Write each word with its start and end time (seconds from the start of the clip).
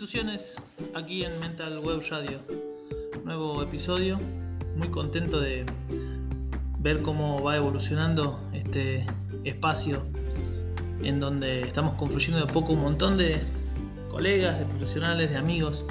instituciones 0.00 0.62
aquí 0.94 1.24
en 1.24 1.38
Mental 1.40 1.78
Web 1.80 2.00
Radio. 2.08 2.40
Nuevo 3.22 3.62
episodio, 3.62 4.18
muy 4.74 4.88
contento 4.88 5.38
de 5.38 5.66
ver 6.78 7.02
cómo 7.02 7.42
va 7.42 7.56
evolucionando 7.56 8.40
este 8.54 9.04
espacio 9.44 10.02
en 11.02 11.20
donde 11.20 11.60
estamos 11.60 11.96
confluyendo 11.96 12.40
de 12.46 12.50
poco 12.50 12.72
un 12.72 12.80
montón 12.80 13.18
de 13.18 13.42
colegas, 14.08 14.58
de 14.58 14.64
profesionales, 14.64 15.28
de 15.28 15.36
amigos 15.36 15.84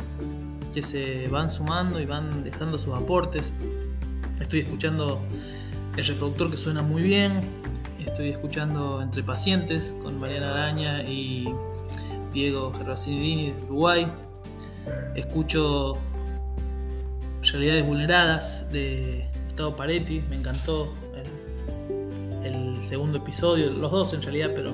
que 0.73 0.82
se 0.82 1.28
van 1.28 1.52
sumando 1.52 2.00
y 2.00 2.07
van 2.07 2.44
dejando 2.44 2.80
sus 2.80 2.96
aportes. 2.96 3.54
Estoy 4.39 4.62
escuchando 4.62 5.21
el 5.96 6.04
reproductor 6.04 6.50
que 6.50 6.57
suena 6.57 6.82
muy 6.82 7.04
bien, 7.04 7.41
estoy 8.04 8.30
escuchando 8.30 9.04
Entre 9.04 9.21
Pacientes 9.21 9.94
con 10.02 10.20
Mariana 10.20 10.50
Araña 10.50 11.04
y 11.04 11.48
Diego 12.33 12.71
Gervasinidini 12.74 13.51
de 13.51 13.64
Uruguay. 13.64 14.07
Escucho 15.15 15.97
Realidades 17.42 17.86
Vulneradas 17.86 18.71
de 18.71 19.28
Gustavo 19.46 19.75
Paretti, 19.75 20.21
me 20.29 20.36
encantó 20.36 20.93
el, 22.43 22.84
segundo 22.84 23.18
episodio, 23.18 23.71
los 23.71 23.92
dos 23.92 24.14
en 24.14 24.21
realidad, 24.21 24.51
pero 24.56 24.73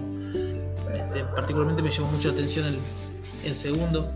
este, 0.93 1.23
particularmente 1.35 1.81
me 1.81 1.89
llamó 1.89 2.11
mucha 2.11 2.29
atención 2.29 2.65
el, 2.67 2.75
el 3.45 3.55
segundo. 3.55 4.09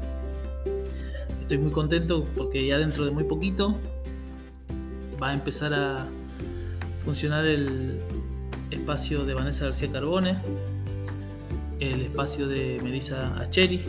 Estoy 1.41 1.57
muy 1.57 1.71
contento 1.71 2.25
porque 2.35 2.65
ya 2.65 2.77
dentro 2.77 3.05
de 3.05 3.11
muy 3.11 3.23
poquito 3.23 3.75
va 5.21 5.29
a 5.29 5.33
empezar 5.33 5.73
a 5.73 6.07
funcionar 6.99 7.45
el 7.45 7.99
espacio 8.71 9.25
de 9.25 9.33
Vanessa 9.33 9.65
García 9.65 9.91
Carbone, 9.91 10.37
el 11.79 12.01
espacio 12.01 12.47
de 12.47 12.79
Melissa 12.83 13.35
Acheri. 13.39 13.83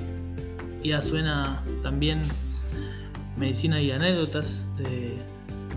Ya 0.82 1.02
suena 1.02 1.62
también 1.82 2.22
Medicina 3.36 3.80
y 3.80 3.90
Anécdotas 3.90 4.66
de 4.76 5.16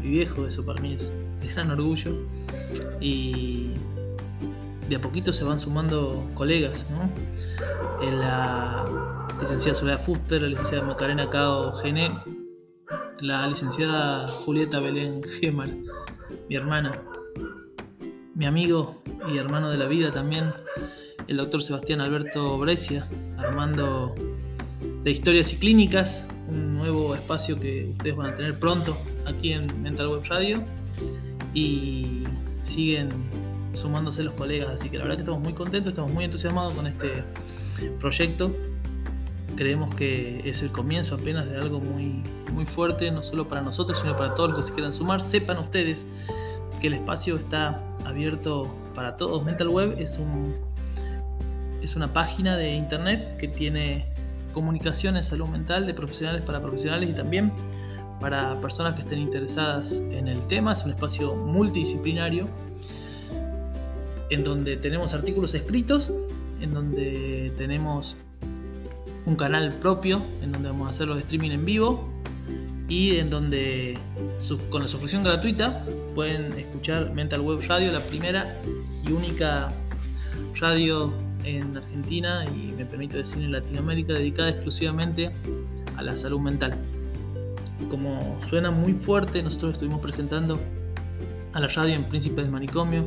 mi 0.02 0.10
viejo, 0.10 0.48
eso 0.48 0.66
para 0.66 0.82
mí 0.82 0.94
es 0.94 1.14
de 1.42 1.48
gran 1.48 1.72
orgullo. 1.72 2.16
Y 3.00 3.72
de 4.90 4.96
a 4.96 5.02
poquito 5.02 5.34
se 5.34 5.44
van 5.44 5.60
sumando 5.60 6.30
colegas, 6.34 6.88
¿no? 6.92 7.10
La 8.12 8.86
licenciada 9.42 9.78
Soledad 9.78 10.00
Fuster, 10.00 10.42
la 10.42 10.50
licenciada 10.50 10.86
Macarena 10.86 11.30
Cao 11.30 11.74
Gené, 11.74 12.12
la 13.22 13.48
licenciada 13.48 14.28
Julieta 14.28 14.80
Belén 14.80 15.22
Gemar, 15.24 15.70
mi 16.50 16.56
hermana, 16.56 16.92
mi 18.36 18.46
amigo 18.46 19.02
y 19.32 19.38
hermano 19.38 19.70
de 19.70 19.78
la 19.78 19.88
vida 19.88 20.12
también, 20.12 20.54
el 21.34 21.38
doctor 21.38 21.64
Sebastián 21.64 22.00
Alberto 22.00 22.60
Brescia, 22.60 23.08
armando 23.40 24.14
de 25.04 25.10
historias 25.10 25.52
y 25.52 25.58
clínicas, 25.58 26.28
un 26.48 26.78
nuevo 26.78 27.16
espacio 27.16 27.60
que 27.60 27.88
ustedes 27.90 28.16
van 28.16 28.34
a 28.34 28.36
tener 28.36 28.60
pronto 28.60 28.96
aquí 29.26 29.52
en 29.54 29.82
Mental 29.82 30.10
Web 30.10 30.22
Radio. 30.30 30.64
Y 31.56 32.24
siguen 32.62 33.10
sumándose 33.74 34.22
los 34.22 34.36
colegas, 34.36 34.70
así 34.80 34.92
que 34.92 35.00
la 35.00 35.06
verdad 35.06 35.18
que 35.18 35.24
estamos 35.24 35.42
muy 35.42 35.54
contentos, 35.54 35.90
estamos 35.90 36.14
muy 36.14 36.24
entusiasmados 36.24 36.76
con 36.76 36.86
este 36.86 37.24
proyecto. 38.00 38.56
Creemos 39.56 39.96
que 39.96 40.48
es 40.48 40.62
el 40.62 40.72
comienzo 40.72 41.16
apenas 41.16 41.50
de 41.50 41.58
algo 41.58 41.80
muy, 41.80 42.22
muy 42.52 42.68
fuerte, 42.68 43.10
no 43.10 43.24
solo 43.24 43.48
para 43.48 43.62
nosotros, 43.62 43.98
sino 44.00 44.16
para 44.16 44.36
todos 44.36 44.52
los 44.52 44.60
que 44.60 44.68
se 44.68 44.74
quieran 44.74 44.94
sumar. 44.94 45.24
Sepan 45.24 45.58
ustedes 45.58 46.06
que 46.80 46.88
el 46.88 46.94
espacio 46.94 47.38
está 47.38 47.84
abierto 48.06 48.72
para 48.94 49.18
todos. 49.18 49.44
Mental 49.44 49.70
Web 49.70 49.96
es 49.98 50.20
un 50.20 50.54
es 51.84 51.96
una 51.96 52.12
página 52.14 52.56
de 52.56 52.74
internet 52.74 53.38
que 53.38 53.48
tiene 53.48 54.06
comunicación 54.54 55.18
en 55.18 55.24
salud 55.24 55.48
mental 55.48 55.86
de 55.86 55.94
profesionales 55.94 56.42
para 56.42 56.62
profesionales 56.62 57.10
y 57.10 57.14
también 57.14 57.52
para 58.22 58.60
personas 58.62 58.94
que 58.94 59.02
estén 59.02 59.20
interesadas 59.20 60.02
en 60.12 60.28
el 60.28 60.48
tema. 60.48 60.74
Es 60.74 60.84
un 60.86 60.92
espacio 60.92 61.36
multidisciplinario 61.36 62.48
en 64.30 64.44
donde 64.44 64.78
tenemos 64.78 65.14
artículos 65.14 65.54
escritos, 65.54 66.12
en 66.62 66.74
donde 66.74 67.52
tenemos 67.58 68.18
un 69.26 69.36
canal 69.36 69.74
propio, 69.74 70.22
en 70.42 70.54
donde 70.54 70.70
vamos 70.70 70.88
a 70.88 70.90
hacer 70.92 71.08
los 71.08 71.20
streaming 71.20 71.52
en 71.52 71.66
vivo 71.66 72.10
y 72.88 73.18
en 73.18 73.30
donde 73.30 73.98
con 74.70 74.82
la 74.82 74.88
suscripción 74.88 75.24
gratuita 75.24 75.84
pueden 76.16 76.54
escuchar 76.58 77.12
Mental 77.14 77.42
Web 77.42 77.60
Radio, 77.68 77.92
la 77.92 78.02
primera 78.02 78.46
y 79.06 79.12
única 79.12 79.72
radio 80.60 81.14
en 81.44 81.76
Argentina 81.78 82.46
y 82.56 82.72
me 82.72 82.86
permito 82.86 83.18
decir 83.18 83.44
en 83.44 83.52
Latinoamérica 83.52 84.14
dedicada 84.14 84.50
exclusivamente 84.50 85.32
a 85.96 86.02
la 86.02 86.16
salud 86.16 86.40
mental. 86.40 86.78
Como 87.90 88.40
suena 88.48 88.72
muy 88.72 88.94
fuerte, 88.94 89.44
nosotros 89.44 89.74
estuvimos 89.74 90.02
presentando 90.02 90.60
a 91.54 91.60
la 91.60 91.68
radio 91.68 91.94
en 91.96 92.06
Príncipe 92.06 92.42
del 92.42 92.52
Manicomio 92.52 93.06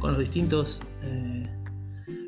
con 0.00 0.10
los 0.10 0.18
distintos 0.18 0.82
eh, 1.02 1.48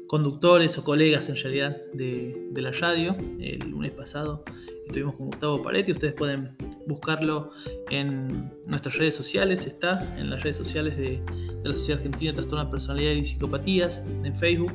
conductores 0.07 0.79
o 0.79 0.85
colegas 0.85 1.29
en 1.29 1.37
realidad 1.37 1.77
de, 1.93 2.51
la 2.55 2.73
radio. 2.73 3.17
El 3.39 3.71
lunes 3.71 3.93
pasado 3.93 4.45
estuvimos 4.87 5.15
con 5.17 5.27
Gustavo 5.27 5.63
Paretti, 5.63 5.93
ustedes 5.93 6.15
pueden 6.15 6.57
buscarlo 6.87 7.51
en 7.91 8.51
nuestras 8.67 8.97
redes 8.97 9.15
sociales, 9.15 9.67
está 9.67 10.17
en 10.19 10.31
las 10.31 10.43
redes 10.43 10.57
sociales 10.57 10.97
de, 10.97 11.23
la 11.63 11.75
Sociedad 11.75 11.99
Argentina 11.99 12.33
de 12.33 12.37
Trastorno 12.37 12.65
de 12.65 12.71
Personalidad 12.71 13.13
y 13.13 13.25
Psicopatías, 13.25 14.03
en 14.25 14.35
Facebook, 14.35 14.73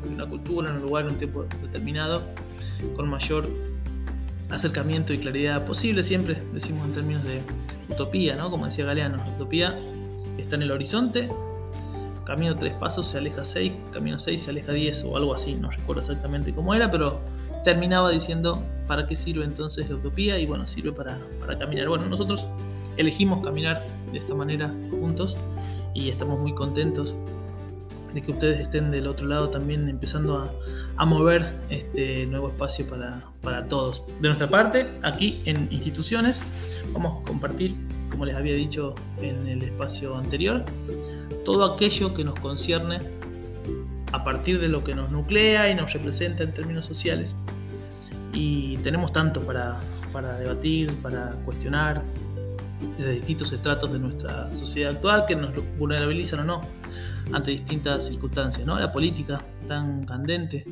de 0.04 0.10
una 0.10 0.26
cultura, 0.26 0.70
en 0.72 0.78
un 0.78 0.82
lugar, 0.82 1.06
en 1.06 1.12
un 1.12 1.18
tiempo 1.18 1.46
determinado, 1.62 2.24
con 2.96 3.08
mayor 3.08 3.48
acercamiento 4.50 5.14
y 5.14 5.20
claridad 5.20 5.66
posible, 5.66 6.04
siempre 6.04 6.42
decimos 6.54 6.86
en 6.88 6.94
términos 6.94 7.24
de 7.24 7.42
utopía, 7.90 8.36
¿no? 8.36 8.50
Como 8.50 8.66
decía 8.66 8.86
Galeano, 8.86 9.24
utopía 9.36 9.78
está 10.38 10.56
en 10.56 10.64
el 10.64 10.72
horizonte, 10.72 11.30
camino 12.26 12.56
tres 12.56 12.74
pasos 12.74 13.08
se 13.08 13.18
aleja 13.20 13.44
seis, 13.44 13.74
camino 13.92 14.18
seis 14.20 14.42
se 14.42 14.50
aleja 14.50 14.72
diez 14.72 15.04
o 15.04 15.18
algo 15.18 15.34
así, 15.34 15.56
no 15.56 15.70
recuerdo 15.70 16.02
exactamente 16.02 16.54
cómo 16.54 16.74
era, 16.74 16.90
pero 16.90 17.20
terminaba 17.64 18.10
diciendo 18.10 18.64
para 18.88 19.06
qué 19.06 19.16
sirve 19.16 19.44
entonces 19.44 19.90
la 19.90 19.96
utopía 19.98 20.40
y 20.40 20.46
bueno, 20.46 20.66
sirve 20.68 20.92
para, 20.94 21.20
para 21.40 21.60
caminar. 21.60 21.90
Bueno, 21.90 22.08
nosotros 22.08 22.48
elegimos 22.96 23.44
caminar 23.44 23.82
de 24.12 24.20
esta 24.20 24.34
manera 24.34 24.74
juntos 24.90 25.38
y 25.98 26.10
estamos 26.10 26.40
muy 26.40 26.54
contentos 26.54 27.18
de 28.14 28.22
que 28.22 28.32
ustedes 28.32 28.62
estén 28.62 28.92
del 28.92 29.08
otro 29.08 29.28
lado 29.28 29.50
también 29.50 29.90
empezando 29.90 30.54
a, 30.96 31.06
mover 31.06 31.54
este 31.70 32.26
nuevo 32.28 32.50
espacio 32.50 32.88
para, 32.88 33.24
para, 33.42 33.68
todos. 33.68 34.04
De 34.22 34.28
nuestra 34.30 34.48
parte, 34.50 34.88
aquí 35.04 35.42
en 35.46 35.68
instituciones, 35.72 36.44
vamos 36.94 37.22
a 37.22 37.28
compartir, 37.28 37.76
como 38.10 38.26
les 38.26 38.36
había 38.36 38.54
dicho 38.54 38.94
en 39.22 39.48
el 39.48 39.64
espacio 39.64 40.16
anterior, 40.16 40.64
todo 41.44 41.66
aquello 41.66 42.14
que 42.14 42.24
nos 42.24 42.40
concierne 42.40 43.00
a 44.12 44.24
partir 44.24 44.60
de 44.60 44.70
lo 44.70 44.84
que 44.84 44.94
nos 44.94 45.12
nuclea 45.12 45.70
y 45.70 45.76
nos 45.76 45.94
representa 45.94 46.44
en 46.44 46.54
términos 46.54 46.86
sociales. 46.86 47.36
Y 48.34 48.78
tenemos 48.78 49.12
tanto 49.12 49.42
para, 49.42 49.76
para 50.14 50.38
debatir, 50.38 50.94
para 51.02 51.32
cuestionar, 51.44 52.04
desde 52.98 53.14
distintos 53.14 53.52
estratos 53.52 53.92
de 53.92 54.00
nuestra 54.00 54.56
sociedad 54.56 54.96
actual 54.96 55.26
que 55.28 55.36
nos 55.36 55.52
vulnerabilizan 55.78 56.42
o 56.42 56.44
no 56.44 56.62
ante 57.32 57.52
distintas 57.52 58.08
circunstancias. 58.08 58.66
¿no? 58.66 58.80
La 58.80 58.92
política 58.92 59.44
tan 59.68 60.06
candente 60.06 60.64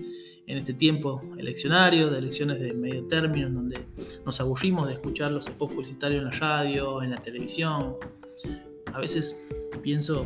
en 0.48 0.58
este 0.58 0.74
tiempo 0.74 1.22
eleccionario, 1.38 2.10
de 2.10 2.20
elecciones 2.20 2.60
de 2.60 2.74
medio 2.74 3.06
término, 3.06 3.48
en 3.48 3.56
donde 3.56 3.88
nos 4.26 4.40
aburrimos 4.40 4.88
de 4.88 4.94
escuchar 4.94 5.32
los 5.32 5.46
spots 5.46 5.74
publicitarios 5.74 6.22
en 6.22 6.30
la 6.30 6.38
radio, 6.38 7.02
en 7.02 7.12
la 7.12 7.18
televisión. 7.18 7.96
A 8.94 9.00
veces 9.00 9.50
pienso, 9.82 10.26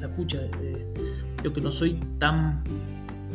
la 0.00 0.12
pucha, 0.12 0.42
eh, 0.60 0.86
yo 1.42 1.52
que 1.52 1.60
no 1.60 1.72
soy 1.72 1.98
tan 2.18 2.62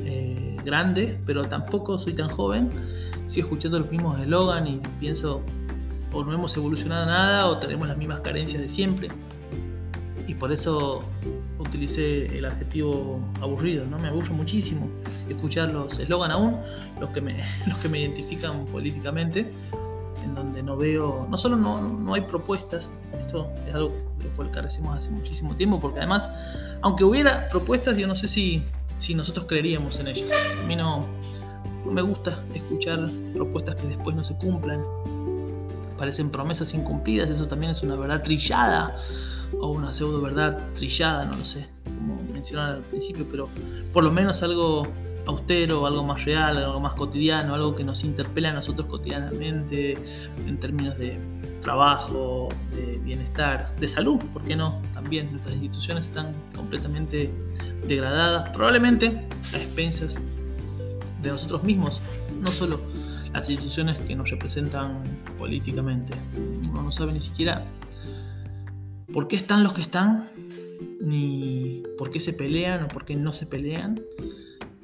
eh, 0.05 0.57
grande, 0.63 1.19
pero 1.25 1.45
tampoco 1.45 1.97
soy 1.97 2.13
tan 2.13 2.29
joven, 2.29 2.69
sigo 3.25 3.47
escuchando 3.47 3.79
los 3.79 3.89
mismos 3.89 4.19
eslogan 4.19 4.67
y 4.67 4.79
pienso, 4.99 5.41
o 6.11 6.23
no 6.23 6.33
hemos 6.33 6.55
evolucionado 6.57 7.05
nada, 7.05 7.47
o 7.47 7.57
tenemos 7.57 7.87
las 7.87 7.97
mismas 7.97 8.21
carencias 8.21 8.61
de 8.61 8.69
siempre. 8.69 9.09
Y 10.27 10.35
por 10.35 10.51
eso 10.51 11.03
utilicé 11.59 12.37
el 12.37 12.45
adjetivo 12.45 13.21
aburrido, 13.41 13.85
¿no? 13.87 13.99
Me 13.99 14.07
aburre 14.07 14.31
muchísimo 14.31 14.89
escuchar 15.29 15.71
los 15.71 15.99
eslogan 15.99 16.31
aún, 16.31 16.57
los 16.99 17.09
que, 17.11 17.21
me, 17.21 17.35
los 17.67 17.77
que 17.77 17.89
me 17.89 17.99
identifican 17.99 18.65
políticamente, 18.65 19.51
en 20.23 20.35
donde 20.35 20.63
no 20.63 20.77
veo, 20.77 21.27
no 21.29 21.37
solo 21.37 21.55
no, 21.55 21.81
no 21.81 22.13
hay 22.13 22.21
propuestas, 22.21 22.91
esto 23.19 23.49
es 23.67 23.73
algo 23.73 23.89
de 24.17 24.25
lo 24.25 24.35
cual 24.35 24.51
carecemos 24.51 24.97
hace 24.97 25.09
muchísimo 25.09 25.55
tiempo, 25.55 25.79
porque 25.79 25.99
además, 25.99 26.29
aunque 26.81 27.03
hubiera 27.03 27.49
propuestas, 27.49 27.97
yo 27.97 28.07
no 28.07 28.15
sé 28.15 28.27
si, 28.27 28.63
si 28.97 29.15
nosotros 29.15 29.45
creeríamos 29.47 29.99
en 29.99 30.07
ellas. 30.07 30.29
A 30.61 30.67
mí 30.67 30.75
no, 30.75 31.07
no 31.85 31.91
me 31.91 32.01
gusta 32.01 32.43
escuchar 32.53 33.09
propuestas 33.33 33.75
que 33.75 33.87
después 33.87 34.15
no 34.15 34.23
se 34.23 34.35
cumplan, 34.35 34.81
parecen 36.01 36.31
promesas 36.31 36.73
incumplidas, 36.73 37.29
eso 37.29 37.45
también 37.45 37.73
es 37.73 37.83
una 37.83 37.95
verdad 37.95 38.23
trillada 38.23 38.97
o 39.59 39.67
una 39.67 39.93
pseudo 39.93 40.19
verdad 40.19 40.57
trillada, 40.73 41.25
no 41.25 41.35
lo 41.35 41.45
sé, 41.45 41.67
como 41.85 42.19
mencionaba 42.33 42.73
al 42.73 42.81
principio, 42.81 43.27
pero 43.29 43.47
por 43.93 44.03
lo 44.03 44.11
menos 44.11 44.41
algo 44.41 44.87
austero, 45.27 45.85
algo 45.85 46.03
más 46.03 46.25
real, 46.25 46.57
algo 46.57 46.79
más 46.79 46.95
cotidiano, 46.95 47.53
algo 47.53 47.75
que 47.75 47.83
nos 47.83 48.03
interpela 48.03 48.49
a 48.49 48.53
nosotros 48.53 48.87
cotidianamente 48.87 49.95
en 50.47 50.59
términos 50.59 50.97
de 50.97 51.19
trabajo, 51.61 52.49
de 52.75 52.97
bienestar, 52.97 53.69
de 53.79 53.87
salud, 53.87 54.17
¿por 54.33 54.43
qué 54.43 54.55
no? 54.55 54.81
También 54.95 55.29
nuestras 55.29 55.53
instituciones 55.53 56.07
están 56.07 56.33
completamente 56.55 57.31
degradadas, 57.87 58.49
probablemente 58.49 59.27
a 59.53 59.57
expensas 59.57 60.17
de 61.21 61.29
nosotros 61.29 61.61
mismos, 61.61 62.01
no 62.41 62.51
solo 62.51 62.79
las 63.33 63.49
instituciones 63.49 63.97
que 63.99 64.15
nos 64.15 64.29
representan 64.29 65.03
políticamente. 65.37 66.13
Uno 66.69 66.83
no 66.83 66.91
sabe 66.91 67.13
ni 67.13 67.21
siquiera 67.21 67.65
por 69.13 69.27
qué 69.27 69.35
están 69.35 69.63
los 69.63 69.73
que 69.73 69.81
están, 69.81 70.27
ni 71.01 71.83
por 71.97 72.11
qué 72.11 72.19
se 72.19 72.33
pelean 72.33 72.83
o 72.83 72.87
por 72.87 73.05
qué 73.05 73.15
no 73.15 73.33
se 73.33 73.45
pelean. 73.45 74.01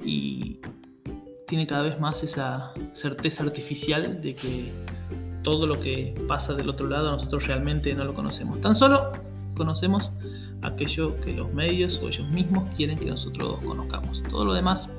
Y 0.04 0.60
tiene 1.46 1.66
cada 1.66 1.82
vez 1.82 1.98
más 1.98 2.22
esa 2.22 2.72
certeza 2.92 3.42
artificial 3.42 4.20
de 4.20 4.34
que 4.34 4.72
todo 5.42 5.66
lo 5.66 5.80
que 5.80 6.14
pasa 6.28 6.54
del 6.54 6.68
otro 6.68 6.88
lado 6.88 7.10
nosotros 7.10 7.46
realmente 7.46 7.94
no 7.94 8.04
lo 8.04 8.14
conocemos. 8.14 8.60
Tan 8.60 8.74
solo 8.74 9.12
conocemos 9.54 10.12
aquello 10.62 11.14
que 11.20 11.32
los 11.32 11.52
medios 11.52 12.00
o 12.02 12.08
ellos 12.08 12.28
mismos 12.28 12.64
quieren 12.76 12.98
que 12.98 13.06
nosotros 13.06 13.58
conozcamos. 13.64 14.22
Todo 14.24 14.44
lo 14.44 14.52
demás 14.52 14.90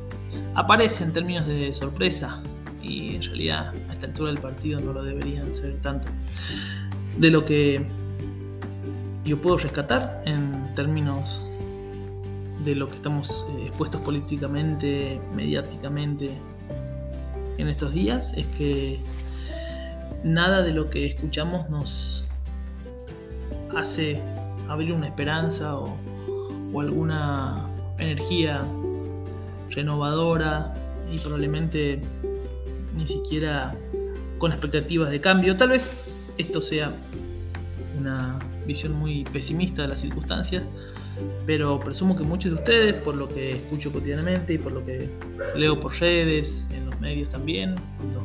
aparece 0.56 1.04
en 1.04 1.14
términos 1.14 1.46
de 1.48 1.74
sorpresa 1.74 2.42
y 2.82 3.16
en 3.16 3.24
realidad 3.24 3.74
a 3.90 3.94
esta 3.94 4.08
altura 4.08 4.32
del 4.32 4.42
partido 4.42 4.80
no 4.80 4.94
lo 4.94 5.04
deberían 5.04 5.54
ser 5.54 5.80
tanto. 5.82 6.08
De 7.18 7.30
lo 7.30 7.46
que 7.46 7.86
yo 9.26 9.42
puedo 9.42 9.58
rescatar 9.58 10.24
en 10.26 10.74
términos 10.76 11.46
de 12.64 12.76
lo 12.76 12.90
que 12.90 12.96
estamos 12.96 13.46
eh, 13.52 13.68
expuestos 13.68 14.02
políticamente, 14.02 15.22
mediáticamente 15.36 16.32
en 17.58 17.68
estos 17.68 17.94
días, 17.94 18.34
es 18.36 18.46
que 18.48 19.00
nada 20.24 20.62
de 20.62 20.74
lo 20.74 20.90
que 20.90 21.06
escuchamos 21.06 21.70
nos 21.70 22.26
hace 23.76 24.22
abrir 24.68 24.94
una 24.94 25.08
esperanza 25.08 25.78
o, 25.78 25.98
o 26.74 26.82
alguna 26.82 27.68
energía 27.98 28.66
renovadora 29.70 30.74
y 31.12 31.20
probablemente 31.20 32.02
ni 33.00 33.08
siquiera 33.08 33.76
con 34.38 34.52
expectativas 34.52 35.10
de 35.10 35.20
cambio. 35.20 35.56
Tal 35.56 35.70
vez 35.70 35.90
esto 36.38 36.62
sea 36.62 36.92
una 37.98 38.38
visión 38.66 38.94
muy 38.94 39.24
pesimista 39.26 39.82
de 39.82 39.88
las 39.88 40.02
circunstancias, 40.02 40.68
pero 41.46 41.80
presumo 41.80 42.16
que 42.16 42.24
muchos 42.24 42.52
de 42.52 42.58
ustedes, 42.58 42.94
por 42.94 43.16
lo 43.16 43.28
que 43.28 43.58
escucho 43.58 43.92
cotidianamente 43.92 44.54
y 44.54 44.58
por 44.58 44.72
lo 44.72 44.84
que 44.84 45.10
leo 45.56 45.80
por 45.80 45.94
redes, 46.00 46.68
en 46.72 46.86
los 46.86 47.00
medios 47.00 47.30
también, 47.30 47.76
cuando 47.98 48.24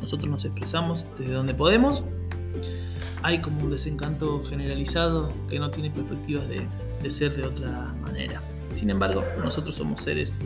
nosotros 0.00 0.30
nos 0.30 0.44
expresamos 0.44 1.04
desde 1.18 1.32
donde 1.32 1.54
podemos, 1.54 2.04
hay 3.22 3.40
como 3.40 3.62
un 3.62 3.70
desencanto 3.70 4.42
generalizado 4.44 5.32
que 5.48 5.58
no 5.58 5.70
tiene 5.70 5.90
perspectivas 5.90 6.48
de, 6.48 6.66
de 7.02 7.10
ser 7.10 7.34
de 7.36 7.44
otra 7.44 7.94
manera. 8.02 8.42
Sin 8.74 8.90
embargo, 8.90 9.24
nosotros 9.42 9.76
somos 9.76 10.02
seres 10.02 10.38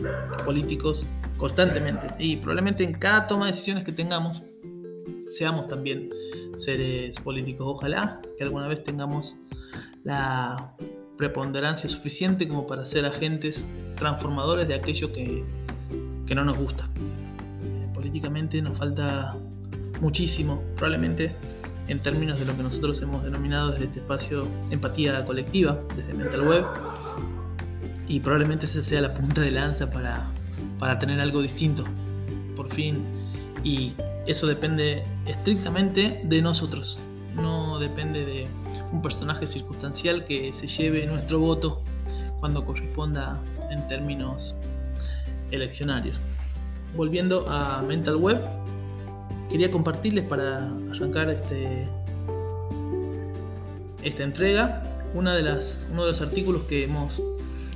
políticos 0.45 1.05
constantemente 1.39 2.13
y 2.19 2.37
probablemente 2.37 2.83
en 2.83 2.93
cada 2.93 3.25
toma 3.25 3.45
de 3.45 3.53
decisiones 3.53 3.83
que 3.83 3.91
tengamos 3.91 4.43
seamos 5.29 5.67
también 5.67 6.09
seres 6.55 7.19
políticos. 7.19 7.65
Ojalá 7.67 8.21
que 8.37 8.43
alguna 8.43 8.67
vez 8.67 8.83
tengamos 8.83 9.37
la 10.03 10.75
preponderancia 11.17 11.89
suficiente 11.89 12.47
como 12.47 12.67
para 12.67 12.85
ser 12.85 13.05
agentes 13.05 13.65
transformadores 13.95 14.67
de 14.67 14.73
aquello 14.73 15.11
que, 15.11 15.43
no 16.35 16.45
nos 16.45 16.57
gusta. 16.57 16.87
políticamente 17.93 18.61
nos 18.61 18.77
falta 18.77 19.35
muchísimo, 19.99 20.61
probablemente 20.75 21.35
en 21.87 21.99
términos 21.99 22.39
de 22.39 22.45
lo 22.45 22.55
que 22.55 22.61
nosotros 22.61 23.01
hemos 23.01 23.23
denominado 23.23 23.71
desde 23.71 23.85
este 23.85 23.99
espacio 23.99 24.47
empatía 24.69 25.25
colectiva, 25.25 25.79
desde 25.95 26.13
Mental 26.13 26.47
Web, 26.47 26.65
y 28.07 28.19
probablemente 28.19 28.67
esa 28.67 28.83
sea 28.83 29.01
la 29.01 29.15
punta 29.15 29.41
de 29.41 29.49
lanza 29.49 29.89
para, 29.89 30.27
para 30.79 30.97
tener 30.97 31.19
algo 31.19 31.41
distinto, 31.41 31.83
por 32.55 32.69
fin, 32.69 33.03
y 33.63 33.93
eso 34.25 34.47
depende 34.47 35.03
estrictamente 35.25 36.21
de 36.23 36.41
nosotros, 36.41 36.99
no 37.35 37.79
depende 37.79 38.25
de 38.25 38.47
un 38.91 39.01
personaje 39.01 39.45
circunstancial 39.45 40.25
que 40.25 40.53
se 40.53 40.67
lleve 40.67 41.05
nuestro 41.05 41.39
voto 41.39 41.81
cuando 42.39 42.65
corresponda 42.65 43.39
en 43.69 43.87
términos 43.87 44.55
eleccionarios. 45.51 46.21
Volviendo 46.95 47.47
a 47.49 47.83
Mental 47.83 48.15
Web, 48.15 48.39
quería 49.49 49.69
compartirles 49.69 50.25
para 50.25 50.67
arrancar 50.91 51.29
este, 51.29 51.87
esta 54.03 54.23
entrega 54.23 54.83
una 55.13 55.33
de 55.33 55.43
las, 55.43 55.79
uno 55.91 56.03
de 56.03 56.09
los 56.09 56.21
artículos 56.21 56.63
que 56.63 56.83
hemos 56.83 57.21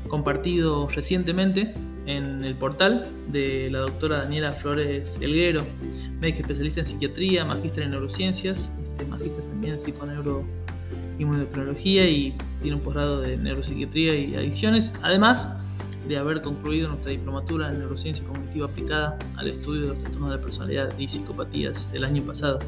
compartido 0.07 0.88
recientemente 0.88 1.74
en 2.05 2.43
el 2.43 2.55
portal 2.55 3.07
de 3.27 3.69
la 3.72 3.79
doctora 3.79 4.19
Daniela 4.19 4.51
Flores 4.51 5.17
Elguero, 5.22 5.65
médica 6.19 6.41
especialista 6.41 6.81
en 6.81 6.86
psiquiatría, 6.86 7.45
magíster 7.45 7.83
en 7.83 7.91
neurociencias, 7.91 8.72
este, 8.83 9.05
magíster 9.05 9.43
también 9.45 9.74
en 9.74 9.79
psiconeuro 9.79 10.43
inmunodeprología 11.19 12.10
y 12.10 12.36
tiene 12.62 12.77
un 12.77 12.83
posgrado 12.83 13.22
de 13.22 13.38
neuropsiquiatría 13.38 14.15
y 14.15 14.36
adicciones, 14.36 14.91
además 15.01 15.50
de 16.07 16.17
haber 16.17 16.41
concluido 16.41 16.89
nuestra 16.89 17.12
diplomatura 17.12 17.69
en 17.72 17.79
neurociencia 17.79 18.25
cognitiva 18.25 18.67
aplicada 18.67 19.17
al 19.38 19.48
estudio 19.48 19.81
de 19.81 19.88
los 19.88 19.98
trastornos 20.00 20.31
de 20.31 20.36
la 20.38 20.41
personalidad 20.41 21.00
y 21.00 21.07
psicopatías 21.07 21.89
el 21.93 22.03
año 22.03 22.24
pasado. 22.24 22.60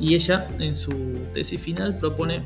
Y 0.00 0.14
ella 0.14 0.48
en 0.58 0.74
su 0.74 0.92
tesis 1.34 1.60
final 1.60 1.98
propone 1.98 2.42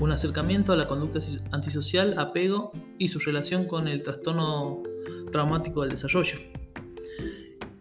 un 0.00 0.10
acercamiento 0.10 0.72
a 0.72 0.76
la 0.76 0.88
conducta 0.88 1.20
antisocial, 1.52 2.18
apego 2.18 2.72
y 2.98 3.08
su 3.08 3.20
relación 3.20 3.66
con 3.66 3.86
el 3.86 4.02
trastorno 4.02 4.82
traumático 5.30 5.82
del 5.82 5.90
desarrollo. 5.90 6.38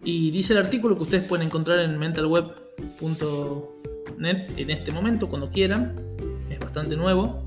Y 0.04 0.32
dice 0.32 0.54
el 0.54 0.60
artículo 0.60 0.98
que 0.98 1.04
ustedes 1.04 1.24
pueden 1.24 1.48
encontrar 1.48 1.80
en 1.80 1.98
mentalweb.net 1.98 4.38
en 4.58 4.70
este 4.70 4.92
momento, 4.92 5.30
cuando 5.30 5.50
quieran, 5.50 5.96
es 6.50 6.60
bastante 6.60 6.98
nuevo, 6.98 7.42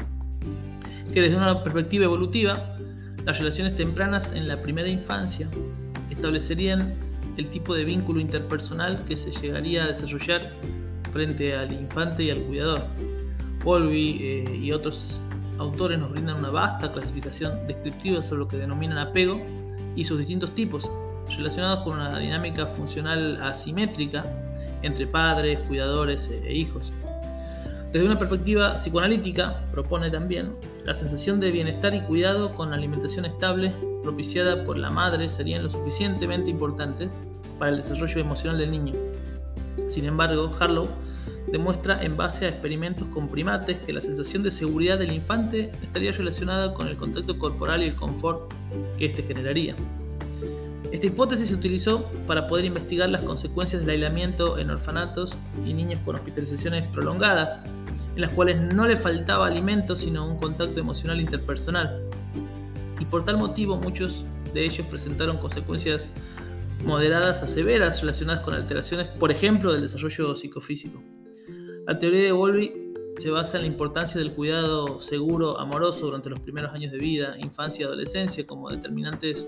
que 1.12 1.21
desde 1.21 1.37
una 1.37 1.62
perspectiva 1.62 2.04
evolutiva 2.04 2.76
Las 3.25 3.38
relaciones 3.38 3.75
tempranas 3.75 4.33
en 4.33 4.49
la 4.49 4.62
primera 4.62 4.88
infancia 4.88 5.49
establecerían 6.11 6.95
el 7.37 7.50
tipo 7.50 7.75
de 7.75 7.85
vínculo 7.85 8.21
interpersonal 8.21 9.04
que 9.04 9.16
se 9.16 9.33
llegaría 9.33 9.85
a 9.85 9.88
desarrollar 9.88 10.52
frente 11.12 11.56
al 11.56 11.73
infante 11.73 12.25
y 12.25 12.30
al 12.30 12.42
cuidador. 12.42 12.85
Wolby 13.64 14.18
eh, 14.21 14.61
y 14.62 14.73
otros 14.73 15.21
autores 15.58 15.98
nos 15.98 16.10
brindan 16.10 16.36
una 16.36 16.50
vasta 16.50 16.92
clasificación 16.92 17.66
descriptiva 17.66 18.22
sobre 18.22 18.40
lo 18.40 18.48
que 18.48 18.56
denominan 18.56 18.98
apego 18.98 19.40
y 19.94 20.04
sus 20.04 20.18
distintos 20.18 20.54
tipos, 20.54 20.90
relacionados 21.36 21.84
con 21.84 21.94
una 21.98 22.18
dinámica 22.18 22.66
funcional 22.66 23.42
asimétrica 23.42 24.25
entre 24.82 25.06
padres, 25.06 25.58
cuidadores 25.60 26.30
e 26.30 26.52
hijos. 26.52 26.92
Desde 27.92 28.06
una 28.06 28.18
perspectiva 28.18 28.75
psicoanalítica, 28.75 29.62
propone 29.70 30.10
también 30.10 30.52
la 30.84 30.94
sensación 30.94 31.40
de 31.40 31.50
bienestar 31.50 31.94
y 31.94 32.02
cuidado 32.02 32.52
con 32.52 32.72
alimentación 32.72 33.25
estable 33.25 33.72
propiciada 34.02 34.64
por 34.64 34.78
la 34.78 34.90
madre 34.90 35.28
serían 35.28 35.62
lo 35.62 35.70
suficientemente 35.70 36.50
importantes 36.50 37.08
para 37.58 37.70
el 37.70 37.78
desarrollo 37.78 38.20
emocional 38.20 38.58
del 38.58 38.70
niño. 38.70 38.94
Sin 39.88 40.04
embargo, 40.04 40.50
Harlow 40.58 40.88
demuestra 41.50 42.02
en 42.02 42.16
base 42.16 42.46
a 42.46 42.48
experimentos 42.48 43.08
con 43.08 43.28
primates 43.28 43.78
que 43.78 43.92
la 43.92 44.02
sensación 44.02 44.42
de 44.42 44.50
seguridad 44.50 44.98
del 44.98 45.12
infante 45.12 45.70
estaría 45.82 46.12
relacionada 46.12 46.74
con 46.74 46.88
el 46.88 46.96
contacto 46.96 47.38
corporal 47.38 47.82
y 47.82 47.86
el 47.86 47.96
confort 47.96 48.52
que 48.98 49.06
éste 49.06 49.22
generaría. 49.22 49.76
Esta 50.92 51.06
hipótesis 51.06 51.48
se 51.48 51.54
utilizó 51.54 52.00
para 52.26 52.46
poder 52.46 52.64
investigar 52.64 53.08
las 53.10 53.22
consecuencias 53.22 53.82
del 53.82 53.90
aislamiento 53.90 54.58
en 54.58 54.70
orfanatos 54.70 55.38
y 55.66 55.74
niños 55.74 56.00
con 56.04 56.14
hospitalizaciones 56.14 56.86
prolongadas, 56.86 57.60
en 58.14 58.20
las 58.20 58.30
cuales 58.30 58.60
no 58.60 58.86
le 58.86 58.96
faltaba 58.96 59.46
alimento 59.46 59.96
sino 59.96 60.26
un 60.26 60.38
contacto 60.38 60.80
emocional 60.80 61.20
interpersonal. 61.20 62.02
Y 63.00 63.04
por 63.04 63.24
tal 63.24 63.36
motivo 63.36 63.76
muchos 63.76 64.24
de 64.54 64.64
ellos 64.64 64.86
presentaron 64.88 65.38
consecuencias 65.38 66.08
moderadas 66.84 67.42
a 67.42 67.48
severas 67.48 68.00
relacionadas 68.00 68.42
con 68.42 68.54
alteraciones, 68.54 69.08
por 69.08 69.30
ejemplo, 69.30 69.72
del 69.72 69.82
desarrollo 69.82 70.36
psicofísico. 70.36 71.02
La 71.86 72.00
teoría 72.00 72.24
de 72.24 72.32
Wolby 72.32 72.72
se 73.16 73.30
basa 73.30 73.58
en 73.58 73.62
la 73.62 73.68
importancia 73.68 74.18
del 74.18 74.32
cuidado 74.32 75.00
seguro, 75.00 75.60
amoroso 75.60 76.06
durante 76.06 76.28
los 76.28 76.40
primeros 76.40 76.72
años 76.72 76.90
de 76.90 76.98
vida, 76.98 77.36
infancia 77.38 77.82
y 77.82 77.86
adolescencia 77.86 78.44
como 78.44 78.70
determinantes 78.70 79.46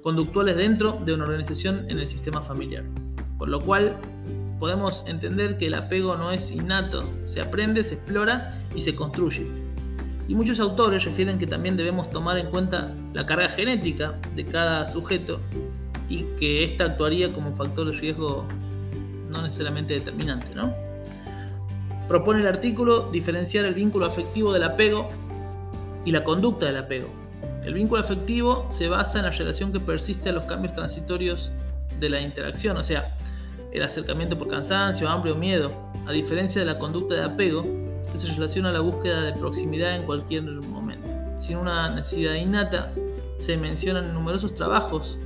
conductuales 0.00 0.54
dentro 0.54 0.92
de 1.04 1.12
una 1.12 1.24
organización 1.24 1.90
en 1.90 1.98
el 1.98 2.06
sistema 2.06 2.40
familiar. 2.40 2.84
Por 3.36 3.48
lo 3.48 3.60
cual 3.64 3.96
podemos 4.60 5.04
entender 5.08 5.56
que 5.56 5.66
el 5.66 5.74
apego 5.74 6.14
no 6.14 6.30
es 6.30 6.52
innato, 6.52 7.02
se 7.24 7.40
aprende, 7.40 7.82
se 7.82 7.94
explora 7.94 8.64
y 8.72 8.80
se 8.80 8.94
construye. 8.94 9.44
Y 10.28 10.36
muchos 10.36 10.60
autores 10.60 11.04
refieren 11.04 11.36
que 11.36 11.48
también 11.48 11.76
debemos 11.76 12.10
tomar 12.10 12.38
en 12.38 12.48
cuenta 12.48 12.94
la 13.12 13.26
carga 13.26 13.48
genética 13.48 14.14
de 14.36 14.44
cada 14.44 14.86
sujeto 14.86 15.40
y 16.08 16.22
que 16.38 16.62
ésta 16.62 16.84
actuaría 16.84 17.32
como 17.32 17.48
un 17.48 17.56
factor 17.56 17.90
de 17.90 17.98
riesgo 17.98 18.46
no 19.32 19.42
necesariamente 19.42 19.94
determinante. 19.94 20.54
¿no? 20.54 20.85
Propone 22.08 22.40
el 22.40 22.46
artículo 22.46 23.08
diferenciar 23.10 23.64
el 23.64 23.74
vínculo 23.74 24.06
afectivo 24.06 24.52
del 24.52 24.62
apego 24.62 25.08
y 26.04 26.12
la 26.12 26.22
conducta 26.22 26.66
del 26.66 26.76
apego. 26.76 27.08
El 27.64 27.74
vínculo 27.74 28.00
afectivo 28.00 28.66
se 28.70 28.88
basa 28.88 29.18
en 29.18 29.24
la 29.24 29.32
relación 29.32 29.72
que 29.72 29.80
persiste 29.80 30.28
a 30.28 30.32
los 30.32 30.44
cambios 30.44 30.74
transitorios 30.74 31.52
de 31.98 32.08
la 32.08 32.20
interacción, 32.20 32.76
o 32.76 32.84
sea, 32.84 33.12
el 33.72 33.82
acercamiento 33.82 34.38
por 34.38 34.46
cansancio, 34.46 35.08
hambre 35.08 35.32
o 35.32 35.34
miedo, 35.34 35.72
a 36.06 36.12
diferencia 36.12 36.60
de 36.60 36.66
la 36.66 36.78
conducta 36.78 37.14
de 37.14 37.24
apego, 37.24 37.66
que 38.12 38.18
se 38.18 38.32
relaciona 38.32 38.70
a 38.70 38.72
la 38.72 38.80
búsqueda 38.80 39.22
de 39.22 39.32
proximidad 39.32 39.96
en 39.96 40.04
cualquier 40.04 40.44
momento. 40.44 41.12
Sin 41.36 41.58
una 41.58 41.90
necesidad 41.90 42.34
innata, 42.34 42.92
se 43.36 43.56
mencionan 43.56 44.14
numerosos 44.14 44.54
trabajos 44.54 45.18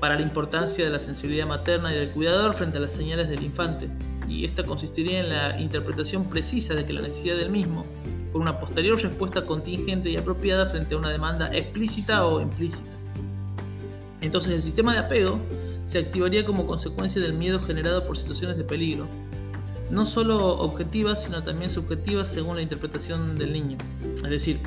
para 0.00 0.16
la 0.16 0.22
importancia 0.22 0.84
de 0.84 0.90
la 0.90 1.00
sensibilidad 1.00 1.46
materna 1.46 1.94
y 1.94 1.98
del 1.98 2.10
cuidador 2.10 2.54
frente 2.54 2.78
a 2.78 2.80
las 2.80 2.92
señales 2.92 3.28
del 3.28 3.42
infante, 3.42 3.88
y 4.28 4.44
esta 4.44 4.64
consistiría 4.64 5.20
en 5.20 5.28
la 5.28 5.60
interpretación 5.60 6.28
precisa 6.28 6.74
de 6.74 6.84
que 6.84 6.92
la 6.92 7.02
necesidad 7.02 7.36
del 7.36 7.50
mismo, 7.50 7.84
por 8.32 8.40
una 8.40 8.58
posterior 8.58 9.00
respuesta 9.00 9.44
contingente 9.44 10.10
y 10.10 10.16
apropiada 10.16 10.66
frente 10.66 10.94
a 10.94 10.98
una 10.98 11.10
demanda 11.10 11.54
explícita 11.54 12.26
o 12.26 12.40
implícita. 12.40 12.90
Entonces 14.20 14.52
el 14.52 14.62
sistema 14.62 14.92
de 14.92 15.00
apego 15.00 15.38
se 15.86 15.98
activaría 15.98 16.44
como 16.44 16.66
consecuencia 16.66 17.20
del 17.20 17.34
miedo 17.34 17.60
generado 17.60 18.06
por 18.06 18.16
situaciones 18.16 18.56
de 18.56 18.64
peligro, 18.64 19.06
no 19.90 20.06
solo 20.06 20.58
objetivas, 20.58 21.24
sino 21.24 21.42
también 21.42 21.70
subjetivas 21.70 22.28
según 22.28 22.56
la 22.56 22.62
interpretación 22.62 23.36
del 23.38 23.52
niño. 23.52 23.76
Es 24.14 24.22
decir, 24.22 24.58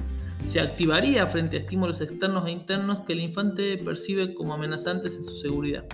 se 0.45 0.61
activaría 0.61 1.25
frente 1.25 1.57
a 1.57 1.59
estímulos 1.61 1.99
externos 2.01 2.45
e 2.47 2.51
internos 2.51 2.99
que 2.99 3.13
el 3.13 3.21
infante 3.21 3.77
percibe 3.77 4.35
como 4.35 4.53
amenazantes 4.53 5.17
en 5.17 5.23
su 5.23 5.33
seguridad 5.33 5.85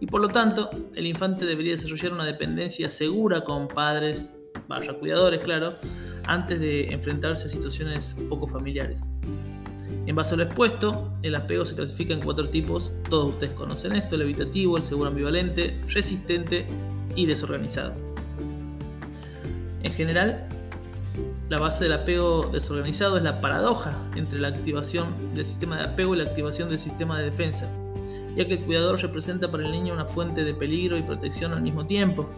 y 0.00 0.06
por 0.06 0.20
lo 0.20 0.28
tanto 0.28 0.70
el 0.94 1.06
infante 1.06 1.44
debería 1.44 1.72
desarrollar 1.72 2.12
una 2.12 2.24
dependencia 2.24 2.88
segura 2.88 3.42
con 3.42 3.68
padres, 3.68 4.32
vaya 4.66 4.94
cuidadores, 4.94 5.42
claro, 5.44 5.74
antes 6.26 6.58
de 6.58 6.92
enfrentarse 6.92 7.46
a 7.46 7.50
situaciones 7.50 8.16
poco 8.28 8.46
familiares. 8.46 9.04
En 10.06 10.16
base 10.16 10.34
a 10.34 10.38
lo 10.38 10.44
expuesto, 10.44 11.12
el 11.22 11.34
apego 11.34 11.66
se 11.66 11.74
clasifica 11.74 12.14
en 12.14 12.20
cuatro 12.20 12.48
tipos, 12.48 12.90
todos 13.08 13.34
ustedes 13.34 13.52
conocen 13.52 13.92
esto, 13.92 14.16
el 14.16 14.22
evitativo, 14.22 14.76
el 14.76 14.82
seguro 14.82 15.10
ambivalente, 15.10 15.78
resistente 15.88 16.66
y 17.14 17.26
desorganizado. 17.26 17.92
En 19.82 19.92
general, 19.92 20.48
la 21.48 21.58
base 21.58 21.84
del 21.84 21.92
apego 21.92 22.48
desorganizado 22.52 23.18
es 23.18 23.22
la 23.22 23.40
paradoja 23.40 23.92
entre 24.14 24.38
la 24.38 24.48
activación 24.48 25.08
del 25.34 25.44
sistema 25.44 25.76
de 25.76 25.84
apego 25.84 26.14
y 26.14 26.18
la 26.18 26.24
activación 26.24 26.70
del 26.70 26.78
sistema 26.78 27.18
de 27.18 27.24
defensa 27.24 27.70
ya 28.36 28.46
que 28.46 28.54
el 28.54 28.60
cuidador 28.60 29.00
representa 29.00 29.50
para 29.50 29.64
el 29.64 29.72
niño 29.72 29.94
una 29.94 30.06
fuente 30.06 30.44
de 30.44 30.54
peligro 30.54 30.96
y 30.96 31.02
protección 31.02 31.52
al 31.52 31.62
mismo 31.62 31.86
tiempo, 31.86 32.28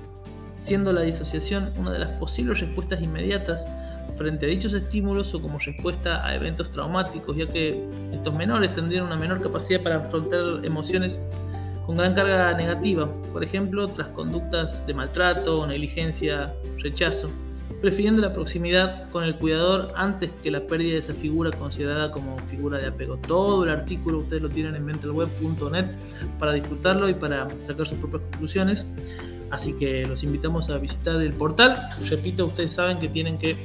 siendo 0.56 0.92
la 0.92 1.02
disociación 1.02 1.72
una 1.76 1.92
de 1.92 1.98
las 1.98 2.18
posibles 2.18 2.60
respuestas 2.60 3.00
inmediatas 3.00 3.66
frente 4.16 4.46
a 4.46 4.48
dichos 4.48 4.72
estímulos 4.74 5.34
o 5.34 5.40
como 5.40 5.58
respuesta 5.58 6.24
a 6.26 6.34
eventos 6.34 6.70
traumáticos, 6.70 7.36
ya 7.36 7.46
que 7.46 7.84
estos 8.12 8.34
menores 8.34 8.74
tendrían 8.74 9.04
una 9.04 9.16
menor 9.16 9.40
capacidad 9.40 9.80
para 9.80 9.96
afrontar 9.96 10.64
emociones 10.64 11.18
con 11.86 11.96
gran 11.96 12.14
carga 12.14 12.54
negativa, 12.54 13.08
por 13.32 13.42
ejemplo, 13.42 13.88
tras 13.88 14.08
conductas 14.08 14.86
de 14.86 14.94
maltrato, 14.94 15.66
negligencia, 15.66 16.54
rechazo 16.78 17.30
prefiriendo 17.82 18.22
la 18.22 18.32
proximidad 18.32 19.10
con 19.10 19.24
el 19.24 19.36
cuidador 19.36 19.92
antes 19.96 20.30
que 20.40 20.52
la 20.52 20.66
pérdida 20.68 20.94
de 20.94 21.00
esa 21.00 21.14
figura 21.14 21.50
considerada 21.50 22.12
como 22.12 22.38
figura 22.38 22.78
de 22.78 22.86
apego. 22.86 23.16
Todo 23.16 23.64
el 23.64 23.70
artículo 23.70 24.20
ustedes 24.20 24.40
lo 24.40 24.48
tienen 24.48 24.76
en 24.76 24.86
mentalweb.net 24.86 25.86
para 26.38 26.52
disfrutarlo 26.52 27.08
y 27.08 27.14
para 27.14 27.48
sacar 27.64 27.86
sus 27.88 27.98
propias 27.98 28.22
conclusiones. 28.30 28.86
Así 29.50 29.76
que 29.76 30.06
los 30.06 30.22
invitamos 30.22 30.70
a 30.70 30.78
visitar 30.78 31.20
el 31.20 31.32
portal. 31.32 31.76
Repito, 32.08 32.46
ustedes 32.46 32.70
saben 32.70 33.00
que 33.00 33.08
tienen 33.08 33.36
que 33.36 33.56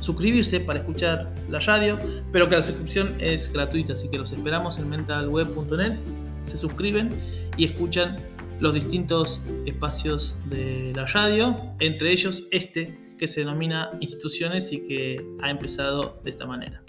suscribirse 0.00 0.60
para 0.60 0.80
escuchar 0.80 1.32
la 1.48 1.60
radio, 1.60 1.98
pero 2.32 2.46
que 2.48 2.56
la 2.56 2.62
suscripción 2.62 3.14
es 3.18 3.50
gratuita, 3.52 3.94
así 3.94 4.08
que 4.08 4.18
los 4.18 4.32
esperamos 4.32 4.78
en 4.78 4.90
mentalweb.net. 4.90 5.94
Se 6.42 6.58
suscriben 6.58 7.10
y 7.56 7.64
escuchan 7.64 8.18
los 8.60 8.74
distintos 8.74 9.40
espacios 9.64 10.36
de 10.50 10.92
la 10.94 11.06
radio, 11.06 11.58
entre 11.80 12.12
ellos 12.12 12.44
este 12.50 13.09
que 13.20 13.28
se 13.28 13.40
denomina 13.40 13.90
instituciones 14.00 14.72
y 14.72 14.82
que 14.82 15.22
ha 15.42 15.50
empezado 15.50 16.18
de 16.24 16.30
esta 16.30 16.46
manera. 16.46 16.82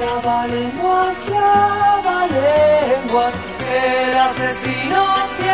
Trabalenguas, 0.00 1.20
trabalenguas, 1.28 3.34
el 3.70 4.18
asesino 4.18 5.02
te 5.36 5.48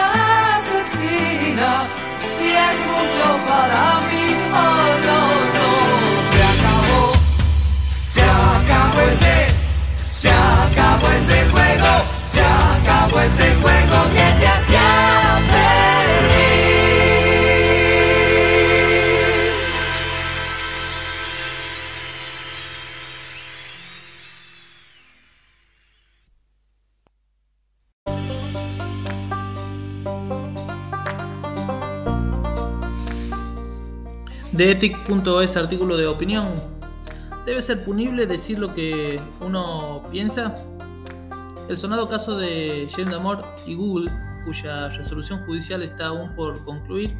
asesina. 0.54 1.70
Y 2.38 2.48
es 2.68 2.78
mucho 2.92 3.26
para 3.48 3.84
mí, 4.06 4.26
oh 4.52 4.88
no, 5.06 5.20
no, 5.56 5.70
se 6.30 6.40
acabó, 6.52 7.04
se 8.14 8.22
acabó 8.22 9.00
ese, 9.10 9.36
se 10.06 10.30
acabó 10.30 11.06
ese 11.10 11.38
juego, 11.50 11.92
se 12.32 12.40
acabó 12.40 13.18
ese 13.20 13.46
juego 13.60 13.98
que 14.14 14.26
te 14.40 14.46
hacía 14.46 15.35
De 34.56 34.70
ethic.es 34.70 35.54
artículo 35.58 35.98
de 35.98 36.06
opinión. 36.06 36.48
¿Debe 37.44 37.60
ser 37.60 37.84
punible 37.84 38.26
decir 38.26 38.58
lo 38.58 38.72
que 38.72 39.20
uno 39.42 40.02
piensa? 40.10 40.56
El 41.68 41.76
sonado 41.76 42.08
caso 42.08 42.38
de 42.38 42.88
Jane 42.90 43.10
Damore 43.10 43.42
y 43.66 43.74
Google, 43.74 44.10
cuya 44.46 44.88
resolución 44.88 45.44
judicial 45.44 45.82
está 45.82 46.06
aún 46.06 46.34
por 46.34 46.64
concluir, 46.64 47.14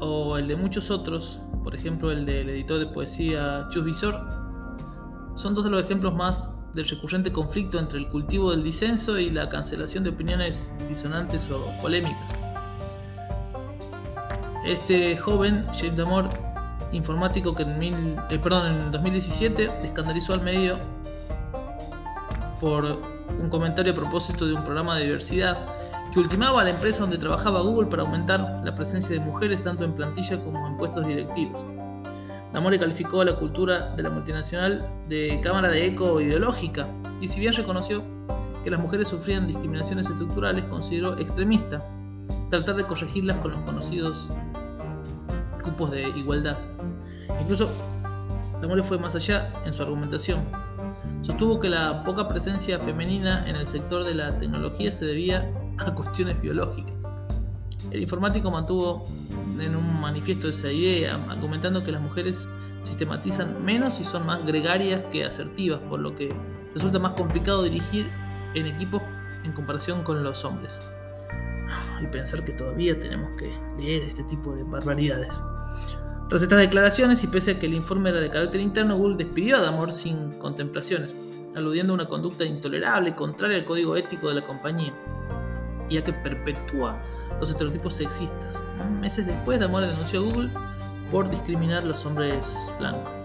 o 0.00 0.36
el 0.36 0.48
de 0.48 0.56
muchos 0.56 0.90
otros, 0.90 1.40
por 1.64 1.74
ejemplo 1.74 2.12
el 2.12 2.26
del 2.26 2.50
editor 2.50 2.78
de 2.78 2.84
poesía 2.84 3.66
Chus 3.70 3.82
Visor, 3.82 4.20
son 5.34 5.54
dos 5.54 5.64
de 5.64 5.70
los 5.70 5.82
ejemplos 5.82 6.14
más 6.14 6.50
del 6.74 6.86
recurrente 6.86 7.32
conflicto 7.32 7.78
entre 7.78 8.00
el 8.00 8.08
cultivo 8.10 8.50
del 8.50 8.62
disenso 8.62 9.18
y 9.18 9.30
la 9.30 9.48
cancelación 9.48 10.04
de 10.04 10.10
opiniones 10.10 10.74
disonantes 10.90 11.50
o 11.50 11.58
polémicas. 11.80 12.38
Este 14.64 15.16
joven, 15.16 15.66
James 15.72 15.96
Damore, 15.96 16.28
informático 16.92 17.54
que 17.54 17.62
en, 17.62 17.78
mil- 17.78 18.16
eh, 18.30 18.38
perdón, 18.38 18.66
en 18.66 18.90
2017 18.92 19.70
escandalizó 19.84 20.34
al 20.34 20.42
medio 20.42 20.76
por 22.60 22.84
un 23.40 23.48
comentario 23.48 23.92
a 23.92 23.94
propósito 23.94 24.46
de 24.46 24.54
un 24.54 24.62
programa 24.64 24.96
de 24.96 25.04
diversidad 25.04 25.58
que 26.12 26.18
ultimaba 26.18 26.60
a 26.60 26.64
la 26.64 26.70
empresa 26.70 27.00
donde 27.02 27.16
trabajaba 27.16 27.60
Google 27.62 27.88
para 27.88 28.02
aumentar 28.02 28.60
la 28.64 28.74
presencia 28.74 29.14
de 29.14 29.20
mujeres 29.20 29.62
tanto 29.62 29.84
en 29.84 29.92
plantilla 29.94 30.42
como 30.42 30.66
en 30.66 30.76
puestos 30.76 31.06
directivos. 31.06 31.64
Damore 32.52 32.78
calificó 32.80 33.20
a 33.20 33.24
la 33.24 33.36
cultura 33.36 33.94
de 33.94 34.02
la 34.02 34.10
multinacional 34.10 34.90
de 35.08 35.40
cámara 35.42 35.68
de 35.68 35.86
eco 35.86 36.20
ideológica 36.20 36.88
y 37.20 37.28
si 37.28 37.38
bien 37.38 37.52
reconoció 37.54 38.02
que 38.64 38.70
las 38.70 38.80
mujeres 38.80 39.08
sufrían 39.08 39.46
discriminaciones 39.46 40.10
estructurales, 40.10 40.64
consideró 40.64 41.16
extremista 41.18 41.82
tratar 42.50 42.76
de 42.76 42.84
corregirlas 42.84 43.38
con 43.38 43.52
los 43.52 43.60
conocidos 43.60 44.30
cupos 45.62 45.90
de 45.90 46.08
igualdad. 46.10 46.58
Incluso 47.40 47.70
Damore 48.60 48.82
fue 48.82 48.98
más 48.98 49.14
allá 49.14 49.52
en 49.64 49.72
su 49.72 49.82
argumentación. 49.82 50.40
Sostuvo 51.22 51.60
que 51.60 51.68
la 51.68 52.04
poca 52.04 52.28
presencia 52.28 52.78
femenina 52.78 53.48
en 53.48 53.56
el 53.56 53.66
sector 53.66 54.04
de 54.04 54.14
la 54.14 54.38
tecnología 54.38 54.90
se 54.92 55.06
debía 55.06 55.50
a 55.78 55.94
cuestiones 55.94 56.40
biológicas. 56.40 56.96
El 57.90 58.02
informático 58.02 58.50
mantuvo 58.50 59.08
en 59.58 59.76
un 59.76 60.00
manifiesto 60.00 60.48
esa 60.48 60.70
idea, 60.70 61.14
argumentando 61.28 61.82
que 61.82 61.92
las 61.92 62.00
mujeres 62.00 62.48
sistematizan 62.82 63.64
menos 63.64 64.00
y 64.00 64.04
son 64.04 64.26
más 64.26 64.44
gregarias 64.44 65.04
que 65.10 65.24
asertivas, 65.24 65.80
por 65.88 66.00
lo 66.00 66.14
que 66.14 66.34
resulta 66.74 66.98
más 66.98 67.12
complicado 67.12 67.62
dirigir 67.62 68.06
en 68.54 68.66
equipos 68.66 69.02
en 69.44 69.52
comparación 69.52 70.02
con 70.02 70.22
los 70.22 70.44
hombres. 70.44 70.80
Y 72.02 72.06
pensar 72.06 72.44
que 72.44 72.52
todavía 72.52 72.98
tenemos 72.98 73.30
que 73.38 73.52
leer 73.78 74.04
este 74.04 74.22
tipo 74.24 74.54
de 74.54 74.64
barbaridades. 74.64 75.42
Tras 76.28 76.42
estas 76.42 76.60
declaraciones, 76.60 77.24
y 77.24 77.26
pese 77.26 77.52
a 77.52 77.58
que 77.58 77.66
el 77.66 77.74
informe 77.74 78.10
era 78.10 78.20
de 78.20 78.30
carácter 78.30 78.60
interno, 78.60 78.96
Google 78.96 79.16
despidió 79.16 79.56
a 79.56 79.60
Damore 79.60 79.92
sin 79.92 80.32
contemplaciones, 80.38 81.16
aludiendo 81.56 81.92
a 81.92 81.94
una 81.94 82.06
conducta 82.06 82.44
intolerable, 82.44 83.16
contraria 83.16 83.58
al 83.58 83.64
código 83.64 83.96
ético 83.96 84.28
de 84.28 84.34
la 84.34 84.46
compañía, 84.46 84.94
y 85.88 85.98
a 85.98 86.04
que 86.04 86.12
perpetúa 86.12 87.02
los 87.40 87.50
estereotipos 87.50 87.94
sexistas. 87.94 88.62
Meses 89.00 89.26
después, 89.26 89.58
Damore 89.58 89.88
denunció 89.88 90.20
a 90.20 90.22
Google 90.22 90.50
por 91.10 91.28
discriminar 91.28 91.82
a 91.82 91.86
los 91.86 92.06
hombres 92.06 92.72
blancos. 92.78 93.19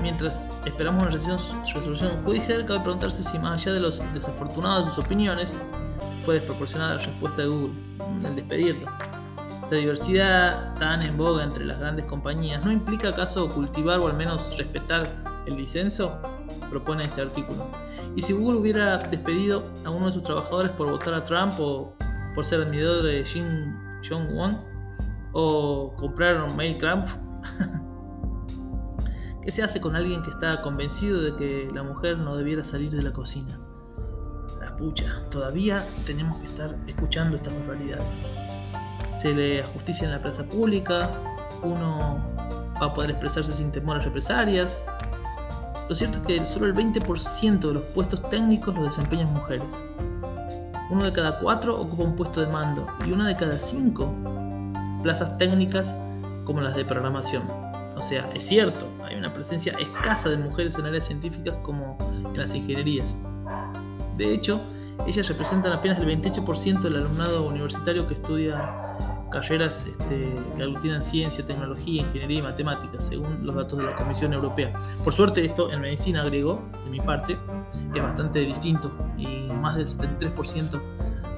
Mientras 0.00 0.46
esperamos 0.64 1.02
una 1.02 1.10
resolución 1.10 2.24
judicial, 2.24 2.64
cabe 2.64 2.80
preguntarse 2.80 3.22
si 3.22 3.38
más 3.38 3.60
allá 3.60 3.74
de 3.74 3.80
los 3.80 4.02
desafortunados 4.14 4.86
de 4.86 4.92
sus 4.92 5.04
opiniones, 5.04 5.54
fue 6.24 6.34
desproporcionada 6.34 6.94
la 6.94 7.02
respuesta 7.02 7.42
de 7.42 7.48
Google 7.48 7.74
al 8.24 8.36
despedirlo. 8.36 8.90
Esta 9.62 9.76
diversidad 9.76 10.74
tan 10.78 11.02
en 11.02 11.16
boga 11.16 11.44
entre 11.44 11.64
las 11.64 11.78
grandes 11.78 12.06
compañías, 12.06 12.64
¿no 12.64 12.72
implica 12.72 13.10
acaso 13.10 13.50
cultivar 13.50 14.00
o 14.00 14.06
al 14.06 14.14
menos 14.14 14.56
respetar 14.56 15.14
el 15.46 15.56
disenso? 15.56 16.18
Propone 16.70 17.04
este 17.04 17.20
artículo. 17.20 17.66
Y 18.16 18.22
si 18.22 18.32
Google 18.32 18.58
hubiera 18.58 18.96
despedido 18.98 19.64
a 19.84 19.90
uno 19.90 20.06
de 20.06 20.12
sus 20.12 20.22
trabajadores 20.22 20.72
por 20.72 20.90
votar 20.90 21.14
a 21.14 21.24
Trump 21.24 21.54
o 21.60 21.94
por 22.34 22.44
ser 22.44 22.62
admirador 22.62 23.02
de 23.04 23.24
Jin 23.24 23.76
Jong-un 24.08 24.58
o 25.32 25.92
comprar 25.96 26.42
un 26.42 26.56
mail 26.56 26.78
Trump, 26.78 27.06
¿qué 29.42 29.50
se 29.50 29.62
hace 29.62 29.80
con 29.80 29.96
alguien 29.96 30.22
que 30.22 30.30
está 30.30 30.62
convencido 30.62 31.22
de 31.22 31.36
que 31.36 31.68
la 31.74 31.82
mujer 31.82 32.18
no 32.18 32.36
debiera 32.36 32.64
salir 32.64 32.90
de 32.90 33.02
la 33.02 33.12
cocina? 33.12 33.58
La 34.60 34.76
pucha, 34.76 35.24
todavía 35.30 35.84
tenemos 36.06 36.38
que 36.38 36.46
estar 36.46 36.76
escuchando 36.86 37.36
estas 37.36 37.54
barbaridades 37.54 38.22
se 39.20 39.34
le 39.34 39.62
justicia 39.62 40.06
en 40.06 40.12
la 40.12 40.22
plaza 40.22 40.44
pública, 40.44 41.10
uno 41.62 42.22
va 42.80 42.86
a 42.86 42.94
poder 42.94 43.10
expresarse 43.10 43.52
sin 43.52 43.70
temor 43.70 43.96
a 43.96 44.00
represalias. 44.00 44.78
Lo 45.90 45.94
cierto 45.94 46.20
es 46.20 46.26
que 46.26 46.46
solo 46.46 46.66
el 46.66 46.74
20% 46.74 47.58
de 47.60 47.74
los 47.74 47.82
puestos 47.94 48.26
técnicos 48.30 48.74
los 48.74 48.84
desempeñan 48.84 49.30
mujeres. 49.34 49.84
Uno 50.88 51.04
de 51.04 51.12
cada 51.12 51.38
cuatro 51.38 51.78
ocupa 51.78 52.02
un 52.02 52.16
puesto 52.16 52.40
de 52.40 52.46
mando 52.46 52.86
y 53.06 53.12
una 53.12 53.28
de 53.28 53.36
cada 53.36 53.58
cinco 53.58 54.10
plazas 55.02 55.36
técnicas 55.36 55.94
como 56.44 56.62
las 56.62 56.74
de 56.74 56.86
programación. 56.86 57.42
O 57.96 58.02
sea, 58.02 58.30
es 58.34 58.44
cierto, 58.44 58.86
una 59.20 59.32
presencia 59.32 59.74
escasa 59.78 60.30
de 60.30 60.38
mujeres 60.38 60.78
en 60.78 60.86
áreas 60.86 61.06
científicas 61.06 61.54
como 61.62 61.96
en 62.24 62.36
las 62.36 62.54
ingenierías. 62.54 63.14
De 64.16 64.32
hecho, 64.32 64.60
ellas 65.06 65.28
representan 65.28 65.72
apenas 65.72 65.98
el 65.98 66.06
28% 66.06 66.80
del 66.80 66.96
alumnado 66.96 67.46
universitario 67.48 68.06
que 68.06 68.14
estudia 68.14 68.90
carreras 69.30 69.86
este, 69.88 70.36
que 70.56 70.62
aglutinan 70.62 71.02
ciencia, 71.02 71.44
tecnología, 71.46 72.02
ingeniería 72.02 72.38
y 72.40 72.42
matemáticas, 72.42 73.06
según 73.06 73.46
los 73.46 73.54
datos 73.54 73.78
de 73.78 73.84
la 73.84 73.94
Comisión 73.94 74.32
Europea. 74.32 74.72
Por 75.04 75.12
suerte, 75.12 75.44
esto 75.44 75.72
en 75.72 75.80
medicina 75.80 76.22
agrego, 76.22 76.60
de 76.84 76.90
mi 76.90 77.00
parte, 77.00 77.38
es 77.94 78.02
bastante 78.02 78.40
distinto 78.40 78.90
y 79.16 79.26
más 79.52 79.76
del 79.76 79.86
73% 79.86 80.80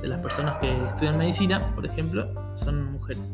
de 0.01 0.09
las 0.09 0.19
personas 0.21 0.57
que 0.57 0.85
estudian 0.87 1.19
medicina, 1.19 1.75
por 1.75 1.85
ejemplo, 1.85 2.29
son 2.55 2.93
mujeres. 2.93 3.33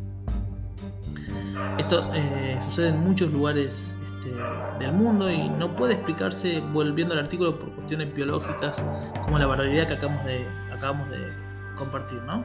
Esto 1.78 2.12
eh, 2.14 2.58
sucede 2.60 2.88
en 2.88 3.00
muchos 3.00 3.30
lugares 3.30 3.96
este, 4.28 4.84
del 4.84 4.92
mundo 4.92 5.30
y 5.30 5.48
no 5.48 5.74
puede 5.74 5.94
explicarse 5.94 6.60
volviendo 6.72 7.14
al 7.14 7.20
artículo 7.20 7.58
por 7.58 7.70
cuestiones 7.74 8.14
biológicas 8.14 8.84
como 9.22 9.38
la 9.38 9.46
barbaridad 9.46 9.86
que 9.86 9.94
acabamos 9.94 10.24
de, 10.24 10.46
acabamos 10.72 11.10
de 11.10 11.32
compartir, 11.76 12.22
¿no? 12.22 12.44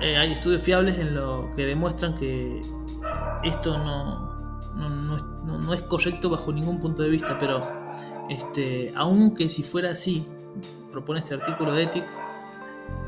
Eh, 0.00 0.16
hay 0.16 0.32
estudios 0.32 0.62
fiables 0.62 0.98
en 0.98 1.14
lo 1.14 1.52
que 1.54 1.66
demuestran 1.66 2.14
que 2.14 2.60
esto 3.44 3.78
no, 3.78 4.60
no, 4.74 5.74
es, 5.74 5.82
correcto 5.82 6.30
bajo 6.30 6.52
ningún 6.52 6.80
punto 6.80 7.02
de 7.02 7.10
vista, 7.10 7.38
pero 7.38 7.60
este, 8.28 8.92
aunque 8.96 9.48
si 9.48 9.62
fuera 9.62 9.92
así, 9.92 10.26
propone 10.90 11.20
este 11.20 11.34
artículo 11.34 11.72
de 11.72 11.84
Ethic, 11.84 12.04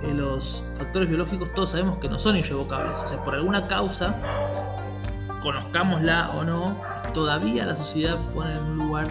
eh, 0.02 0.12
los 0.12 0.64
factores 0.74 1.08
biológicos 1.08 1.52
todos 1.54 1.70
sabemos 1.70 1.98
que 1.98 2.08
no 2.08 2.18
son 2.18 2.36
irrevocables. 2.36 3.02
O 3.02 3.08
sea, 3.08 3.24
por 3.24 3.34
alguna 3.34 3.66
causa, 3.66 4.16
conozcámosla 5.40 6.30
o 6.36 6.44
no, 6.44 6.76
todavía 7.12 7.66
la 7.66 7.76
sociedad 7.76 8.18
pone 8.32 8.52
en 8.52 8.62
un 8.62 8.78
lugar 8.78 9.08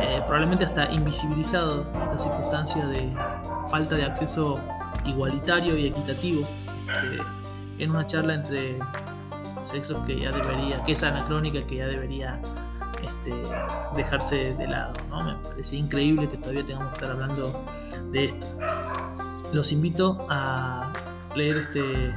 eh, 0.00 0.20
probablemente 0.26 0.64
hasta 0.64 0.90
invisibilizado 0.92 1.86
esta 2.02 2.18
circunstancia 2.18 2.86
de 2.86 3.12
falta 3.70 3.96
de 3.96 4.04
acceso 4.04 4.60
igualitario 5.04 5.76
y 5.76 5.86
equitativo 5.86 6.46
en 7.78 7.90
una 7.90 8.06
charla 8.06 8.34
entre 8.34 8.78
sexos 9.62 10.04
que 10.06 10.20
ya 10.20 10.30
debería, 10.30 10.82
que 10.84 10.92
es 10.92 11.02
anacrónica 11.02 11.66
que 11.66 11.76
ya 11.76 11.86
debería 11.86 12.40
este, 13.02 13.32
dejarse 13.96 14.54
de 14.54 14.68
lado. 14.68 14.92
¿no? 15.10 15.24
Me 15.24 15.34
parece 15.36 15.76
increíble 15.76 16.28
que 16.28 16.36
todavía 16.36 16.64
tengamos 16.64 16.88
que 16.90 16.94
estar 16.94 17.10
hablando 17.10 17.64
de 18.10 18.24
esto. 18.26 18.46
Los 19.52 19.72
invito 19.72 20.26
a 20.30 20.92
leer 21.34 21.58
este 21.58 22.14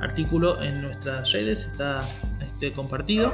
artículo 0.00 0.60
en 0.62 0.82
nuestras 0.82 1.32
redes, 1.32 1.66
está 1.66 2.02
este, 2.40 2.72
compartido. 2.72 3.32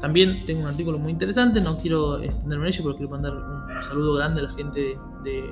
También 0.00 0.44
tengo 0.46 0.62
un 0.62 0.66
artículo 0.66 0.98
muy 0.98 1.12
interesante, 1.12 1.60
no 1.60 1.76
quiero 1.76 2.18
extenderme 2.20 2.64
en 2.64 2.68
ello, 2.72 2.84
pero 2.84 2.94
quiero 2.94 3.10
mandar 3.10 3.34
un 3.34 3.82
saludo 3.82 4.14
grande 4.14 4.40
a 4.40 4.44
la 4.44 4.52
gente 4.54 4.98
de 5.22 5.50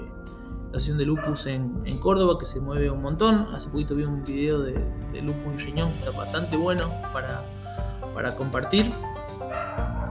la 0.72 0.78
sesión 0.78 0.96
de 0.96 1.04
Lupus 1.04 1.46
en, 1.46 1.98
Córdoba, 2.00 2.38
que 2.38 2.46
se 2.46 2.58
mueve 2.60 2.90
un 2.90 3.02
montón. 3.02 3.48
Hace 3.54 3.68
poquito 3.68 3.94
vi 3.94 4.04
un 4.04 4.24
video 4.24 4.60
de, 4.60 4.74
Lupus 5.22 5.66
en 5.66 5.74
que 5.74 5.82
está 5.82 6.10
bastante 6.12 6.56
bueno 6.56 6.90
para, 7.12 8.34
compartir. 8.36 8.90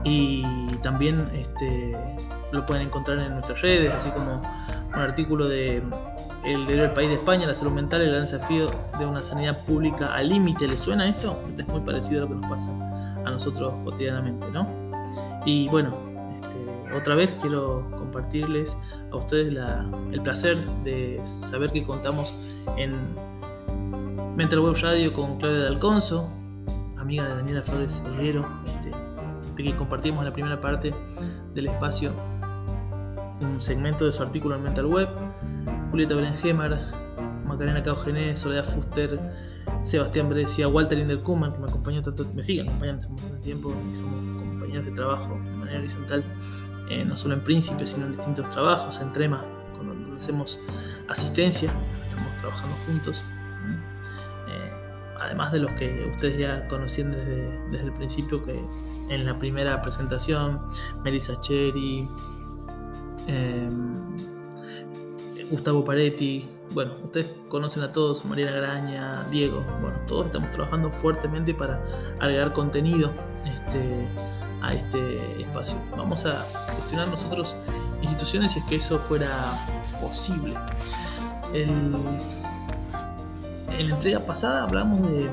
Y 0.04 0.44
también 0.82 1.28
este, 1.34 1.96
lo 2.52 2.64
pueden 2.64 2.86
encontrar 2.86 3.18
en 3.18 3.32
nuestras 3.32 3.60
redes, 3.60 3.92
así 3.92 4.10
como 4.10 4.40
un 4.94 5.00
artículo 5.00 5.48
de 5.48 5.82
el 6.44 6.92
país 6.92 7.08
de 7.08 7.16
España, 7.16 7.46
la 7.46 7.54
salud 7.54 7.72
mental, 7.72 8.00
el 8.00 8.10
gran 8.10 8.22
desafío 8.22 8.70
de 8.98 9.04
una 9.04 9.22
sanidad 9.22 9.64
pública 9.64 10.14
al 10.14 10.28
límite. 10.28 10.68
¿Le 10.68 10.78
suena 10.78 11.08
esto? 11.08 11.36
Esto 11.48 11.62
es 11.62 11.68
muy 11.68 11.80
parecido 11.80 12.20
a 12.20 12.22
lo 12.22 12.28
que 12.28 12.40
nos 12.40 12.50
pasa 12.50 12.87
a 13.28 13.32
nosotros 13.32 13.72
cotidianamente, 13.84 14.46
¿no? 14.52 14.68
Y 15.46 15.68
bueno, 15.68 15.94
este, 16.34 16.94
otra 16.94 17.14
vez 17.14 17.36
quiero 17.40 17.88
compartirles 17.90 18.76
a 19.12 19.16
ustedes 19.16 19.54
el 20.12 20.22
placer 20.22 20.58
de 20.84 21.20
saber 21.24 21.70
que 21.70 21.84
contamos 21.84 22.56
en 22.76 22.96
Mental 24.36 24.60
Web 24.60 24.76
Radio 24.82 25.12
con 25.12 25.38
Claudia 25.38 25.60
de 25.60 25.68
Alconso, 25.68 26.28
amiga 26.96 27.24
de 27.28 27.34
Daniela 27.36 27.62
Flores 27.62 28.02
Olguero, 28.06 28.46
este, 28.66 28.92
de 29.56 29.62
que 29.62 29.76
compartimos 29.76 30.24
la 30.24 30.32
primera 30.32 30.60
parte 30.60 30.94
del 31.54 31.66
espacio 31.66 32.12
un 33.40 33.60
segmento 33.60 34.06
de 34.06 34.12
su 34.12 34.22
artículo 34.22 34.56
en 34.56 34.62
Mental 34.62 34.86
Web, 34.86 35.08
Julieta 35.90 36.14
Berenjemar, 36.14 36.80
Macarena 37.46 37.82
Caugené, 37.82 38.36
Soledad 38.36 38.64
Fuster, 38.64 39.18
Sebastián 39.82 40.28
Brescia, 40.28 40.68
Walter 40.68 40.98
Inderkuman, 40.98 41.52
que 41.52 41.58
me 41.58 41.66
acompañó 41.66 42.02
tanto, 42.02 42.26
me 42.34 42.42
sigue 42.42 42.62
acompañando 42.62 42.98
hace 42.98 43.08
mucho 43.08 43.40
tiempo 43.42 43.74
y 43.90 43.94
somos 43.94 44.42
compañeros 44.42 44.84
de 44.86 44.92
trabajo 44.92 45.34
de 45.34 45.56
manera 45.56 45.78
horizontal 45.78 46.24
eh, 46.90 47.04
no 47.04 47.16
solo 47.16 47.34
en 47.34 47.40
Príncipe, 47.42 47.84
sino 47.84 48.06
en 48.06 48.12
distintos 48.12 48.48
trabajos, 48.48 49.00
en 49.00 49.12
Trema, 49.12 49.44
cuando 49.74 50.16
hacemos 50.16 50.58
asistencia, 51.08 51.70
estamos 52.02 52.34
trabajando 52.36 52.74
juntos. 52.86 53.24
Eh, 54.48 54.72
además 55.20 55.52
de 55.52 55.60
los 55.60 55.70
que 55.72 56.08
ustedes 56.10 56.38
ya 56.38 56.66
conocían 56.68 57.12
desde, 57.12 57.58
desde, 57.70 57.84
el 57.84 57.92
principio, 57.92 58.42
que 58.42 58.58
en 59.10 59.26
la 59.26 59.38
primera 59.38 59.82
presentación, 59.82 60.58
Melissa 61.04 61.38
Cherry, 61.42 62.08
em, 63.26 64.16
Gustavo 65.50 65.84
Paretti, 65.84 66.48
bueno, 66.72 66.92
ustedes 67.04 67.34
conocen 67.48 67.82
a 67.82 67.92
todos, 67.92 68.24
Mariana 68.24 68.52
Graña, 68.52 69.24
Diego, 69.30 69.64
bueno, 69.80 69.98
todos 70.06 70.26
estamos 70.26 70.50
trabajando 70.50 70.90
fuertemente 70.90 71.54
para 71.54 71.82
agregar 72.20 72.52
contenido 72.52 73.12
este, 73.44 74.08
a 74.62 74.74
este 74.74 75.42
espacio. 75.42 75.78
Vamos 75.96 76.26
a 76.26 76.40
gestionar 76.74 77.08
nosotros 77.08 77.56
instituciones 78.02 78.52
si 78.52 78.58
es 78.60 78.64
que 78.66 78.76
eso 78.76 78.98
fuera 78.98 79.28
posible. 80.00 80.54
en 81.54 81.92
la 83.88 83.94
entrega 83.94 84.20
pasada 84.20 84.64
hablamos 84.64 85.02
de, 85.10 85.30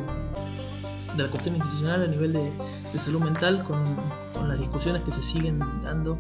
la 1.17 1.29
cuestión 1.29 1.55
institucional 1.55 2.03
a 2.03 2.07
nivel 2.07 2.33
de, 2.33 2.51
salud 2.99 3.21
mental 3.21 3.63
con, 3.63 3.77
las 4.47 4.59
discusiones 4.59 5.01
que 5.03 5.11
se 5.11 5.23
siguen 5.23 5.59
dando 5.83 6.17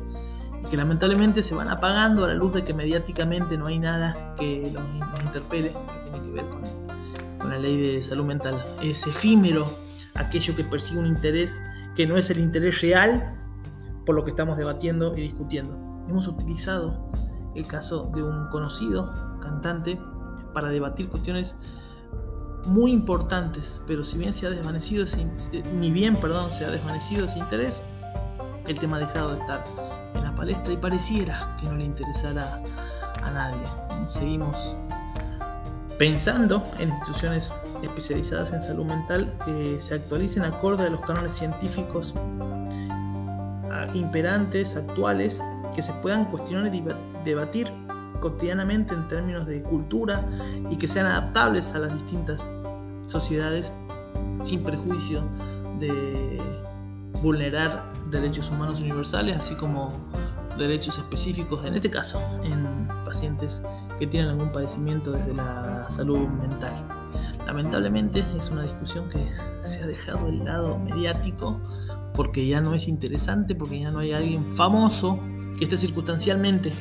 que 0.69 0.77
lamentablemente 0.77 1.43
se 1.43 1.55
van 1.55 1.69
apagando 1.69 2.25
a 2.25 2.27
la 2.27 2.33
luz 2.33 2.53
de 2.53 2.63
que 2.63 2.73
mediáticamente 2.73 3.57
no 3.57 3.67
hay 3.67 3.79
nada 3.79 4.35
que 4.37 4.71
los, 4.73 4.83
interpele, 5.23 5.69
que 5.69 6.09
tiene 6.09 6.25
que 6.25 6.31
ver 6.31 6.49
con, 6.49 6.61
con 7.39 7.49
la 7.49 7.57
ley 7.57 7.77
de 7.77 8.03
salud 8.03 8.25
mental. 8.25 8.63
Es 8.81 9.05
efímero 9.07 9.67
aquello 10.15 10.55
que 10.55 10.63
persigue 10.63 10.99
un 10.99 11.07
interés 11.07 11.61
que 11.95 12.05
no 12.05 12.17
es 12.17 12.29
el 12.29 12.39
interés 12.39 12.81
real 12.81 13.37
por 14.05 14.15
lo 14.15 14.23
que 14.23 14.29
estamos 14.29 14.57
debatiendo 14.57 15.15
y 15.17 15.21
discutiendo. 15.21 15.73
Hemos 16.07 16.27
utilizado 16.27 17.09
el 17.55 17.65
caso 17.65 18.11
de 18.13 18.23
un 18.23 18.45
conocido 18.47 19.39
cantante 19.41 19.99
para 20.53 20.69
debatir 20.69 21.09
cuestiones 21.09 21.55
muy 22.65 22.91
importantes, 22.91 23.81
pero 23.87 24.03
si 24.03 24.17
bien 24.17 24.33
se 24.33 24.47
ha 24.47 24.49
desvanecido 24.49 25.03
ese, 25.03 25.21
eh, 25.51 25.63
ni 25.75 25.91
bien, 25.91 26.15
perdón, 26.15 26.51
se 26.51 26.65
ha 26.65 26.71
desvanecido 26.71 27.25
ese 27.25 27.39
interés, 27.39 27.83
el 28.67 28.79
tema 28.79 28.97
ha 28.97 29.01
dejado 29.01 29.33
de 29.33 29.39
estar 29.39 29.63
en 30.15 30.23
la 30.23 30.35
palestra 30.35 30.73
y 30.73 30.77
pareciera 30.77 31.55
que 31.59 31.67
no 31.67 31.75
le 31.75 31.85
interesará 31.85 32.61
a 33.21 33.31
nadie. 33.31 33.59
Seguimos 34.07 34.75
pensando 35.97 36.63
en 36.79 36.89
instituciones 36.89 37.53
especializadas 37.81 38.51
en 38.51 38.61
salud 38.61 38.85
mental 38.85 39.33
que 39.45 39.79
se 39.79 39.95
actualicen 39.95 40.43
acorde 40.43 40.87
a 40.87 40.89
los 40.89 41.01
cánones 41.01 41.33
científicos 41.33 42.13
ah, 43.71 43.87
imperantes, 43.93 44.75
actuales, 44.75 45.43
que 45.73 45.81
se 45.81 45.93
puedan 45.93 46.25
cuestionar 46.25 46.73
y 46.73 46.83
debatir 47.23 47.71
cotidianamente 48.19 48.93
en 48.93 49.07
términos 49.07 49.45
de 49.45 49.61
cultura 49.61 50.25
y 50.69 50.77
que 50.77 50.87
sean 50.87 51.05
adaptables 51.05 51.73
a 51.75 51.79
las 51.79 51.93
distintas 51.93 52.47
sociedades 53.05 53.71
sin 54.43 54.63
prejuicio 54.63 55.23
de 55.79 56.41
vulnerar 57.21 57.94
derechos 58.09 58.49
humanos 58.49 58.81
universales, 58.81 59.37
así 59.37 59.55
como 59.55 59.93
derechos 60.57 60.97
específicos, 60.97 61.65
en 61.65 61.75
este 61.75 61.89
caso, 61.89 62.19
en 62.43 62.87
pacientes 63.03 63.61
que 63.99 64.07
tienen 64.07 64.31
algún 64.31 64.51
padecimiento 64.51 65.11
desde 65.11 65.33
la 65.33 65.89
salud 65.89 66.27
mental. 66.27 66.85
Lamentablemente 67.45 68.23
es 68.37 68.49
una 68.49 68.63
discusión 68.63 69.07
que 69.09 69.23
se 69.63 69.83
ha 69.83 69.87
dejado 69.87 70.27
el 70.27 70.43
lado 70.43 70.79
mediático 70.79 71.59
porque 72.13 72.47
ya 72.47 72.61
no 72.61 72.73
es 72.73 72.87
interesante, 72.87 73.55
porque 73.55 73.79
ya 73.79 73.91
no 73.91 73.99
hay 73.99 74.13
alguien 74.13 74.51
famoso 74.53 75.19
que 75.57 75.65
esté 75.65 75.77
circunstancialmente 75.77 76.73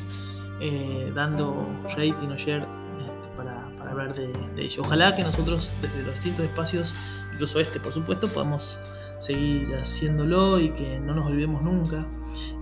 eh, 0.60 1.12
dando 1.14 1.68
rating 1.96 2.28
o 2.28 2.36
share 2.36 2.66
este, 3.00 3.28
para, 3.36 3.66
hablar 3.90 4.14
de, 4.14 4.32
ello. 4.56 4.82
Ojalá 4.82 5.14
que 5.14 5.22
nosotros 5.22 5.72
desde 5.82 6.02
los 6.02 6.14
distintos 6.14 6.46
espacios, 6.46 6.94
incluso 7.32 7.60
este 7.60 7.80
por 7.80 7.92
supuesto, 7.92 8.28
podamos 8.28 8.80
seguir 9.24 9.74
haciéndolo 9.74 10.60
y 10.60 10.70
que 10.70 11.00
no 11.00 11.14
nos 11.14 11.26
olvidemos 11.26 11.62
nunca 11.62 12.06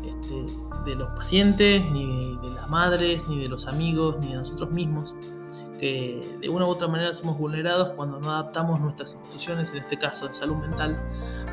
este, 0.06 0.46
de 0.84 0.94
los 0.94 1.08
pacientes, 1.10 1.82
ni 1.90 2.36
de 2.36 2.50
las 2.54 2.68
madres, 2.68 3.22
ni 3.28 3.40
de 3.40 3.48
los 3.48 3.66
amigos, 3.66 4.16
ni 4.20 4.28
de 4.28 4.36
nosotros 4.36 4.70
mismos, 4.70 5.16
que 5.78 6.20
de 6.40 6.48
una 6.48 6.64
u 6.66 6.68
otra 6.68 6.86
manera 6.86 7.12
somos 7.14 7.36
vulnerados 7.36 7.90
cuando 7.90 8.20
no 8.20 8.30
adaptamos 8.30 8.80
nuestras 8.80 9.14
instituciones, 9.14 9.72
en 9.72 9.78
este 9.78 9.98
caso 9.98 10.28
de 10.28 10.34
salud 10.34 10.56
mental, 10.56 11.00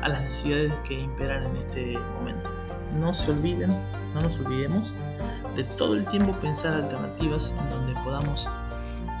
a 0.02 0.08
las 0.08 0.22
necesidades 0.22 0.72
que 0.86 1.00
imperan 1.00 1.44
en 1.46 1.56
este 1.56 1.98
momento. 2.18 2.50
No 2.96 3.12
se 3.12 3.32
olviden, 3.32 3.70
no 4.14 4.20
nos 4.20 4.38
olvidemos 4.38 4.94
de 5.56 5.64
todo 5.64 5.94
el 5.94 6.06
tiempo 6.06 6.32
pensar 6.40 6.74
alternativas 6.74 7.52
en 7.58 7.70
donde 7.70 7.94
podamos 8.02 8.48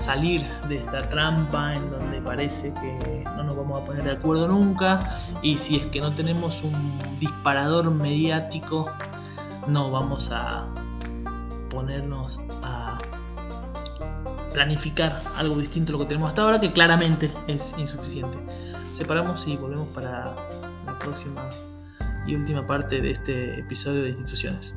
salir 0.00 0.44
de 0.68 0.78
esta 0.78 1.08
trampa 1.10 1.74
en 1.74 1.90
donde 1.90 2.20
parece 2.22 2.72
que 2.74 3.24
no 3.36 3.44
nos 3.44 3.56
vamos 3.56 3.82
a 3.82 3.84
poner 3.84 4.02
de 4.02 4.12
acuerdo 4.12 4.48
nunca 4.48 5.20
y 5.42 5.58
si 5.58 5.76
es 5.76 5.86
que 5.86 6.00
no 6.00 6.10
tenemos 6.12 6.62
un 6.62 6.98
disparador 7.18 7.90
mediático 7.90 8.90
no 9.68 9.90
vamos 9.90 10.30
a 10.32 10.66
ponernos 11.68 12.40
a 12.62 12.98
planificar 14.54 15.20
algo 15.36 15.56
distinto 15.56 15.92
a 15.92 15.94
lo 15.94 15.98
que 16.00 16.06
tenemos 16.06 16.30
hasta 16.30 16.42
ahora 16.42 16.60
que 16.60 16.72
claramente 16.72 17.30
es 17.46 17.74
insuficiente. 17.78 18.36
Separamos 18.92 19.46
y 19.46 19.56
volvemos 19.56 19.88
para 19.88 20.34
la 20.86 20.98
próxima 20.98 21.48
y 22.26 22.34
última 22.34 22.66
parte 22.66 23.00
de 23.00 23.12
este 23.12 23.60
episodio 23.60 24.02
de 24.02 24.10
instituciones. 24.10 24.76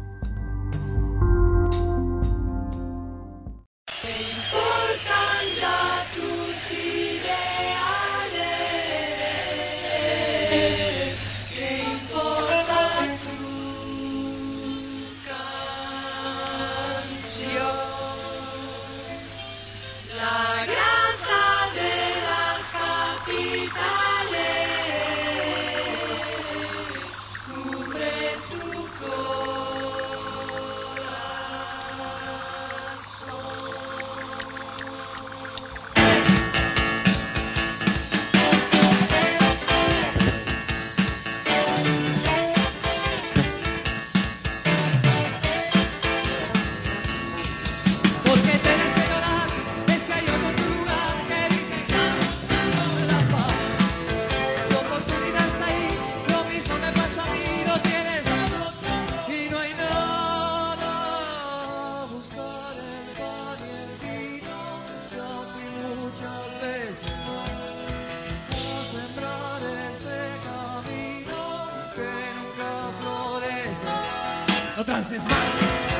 This 75.04 75.20
is 75.20 75.26
my. 75.28 75.93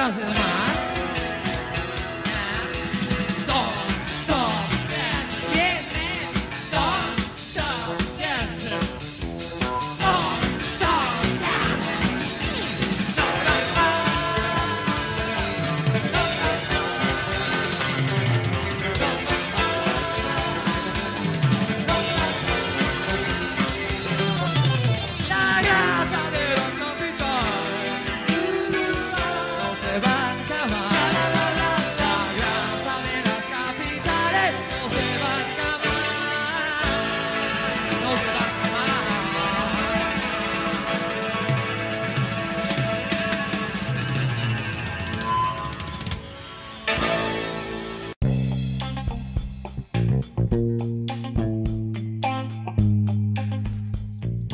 Atrás 0.00 0.39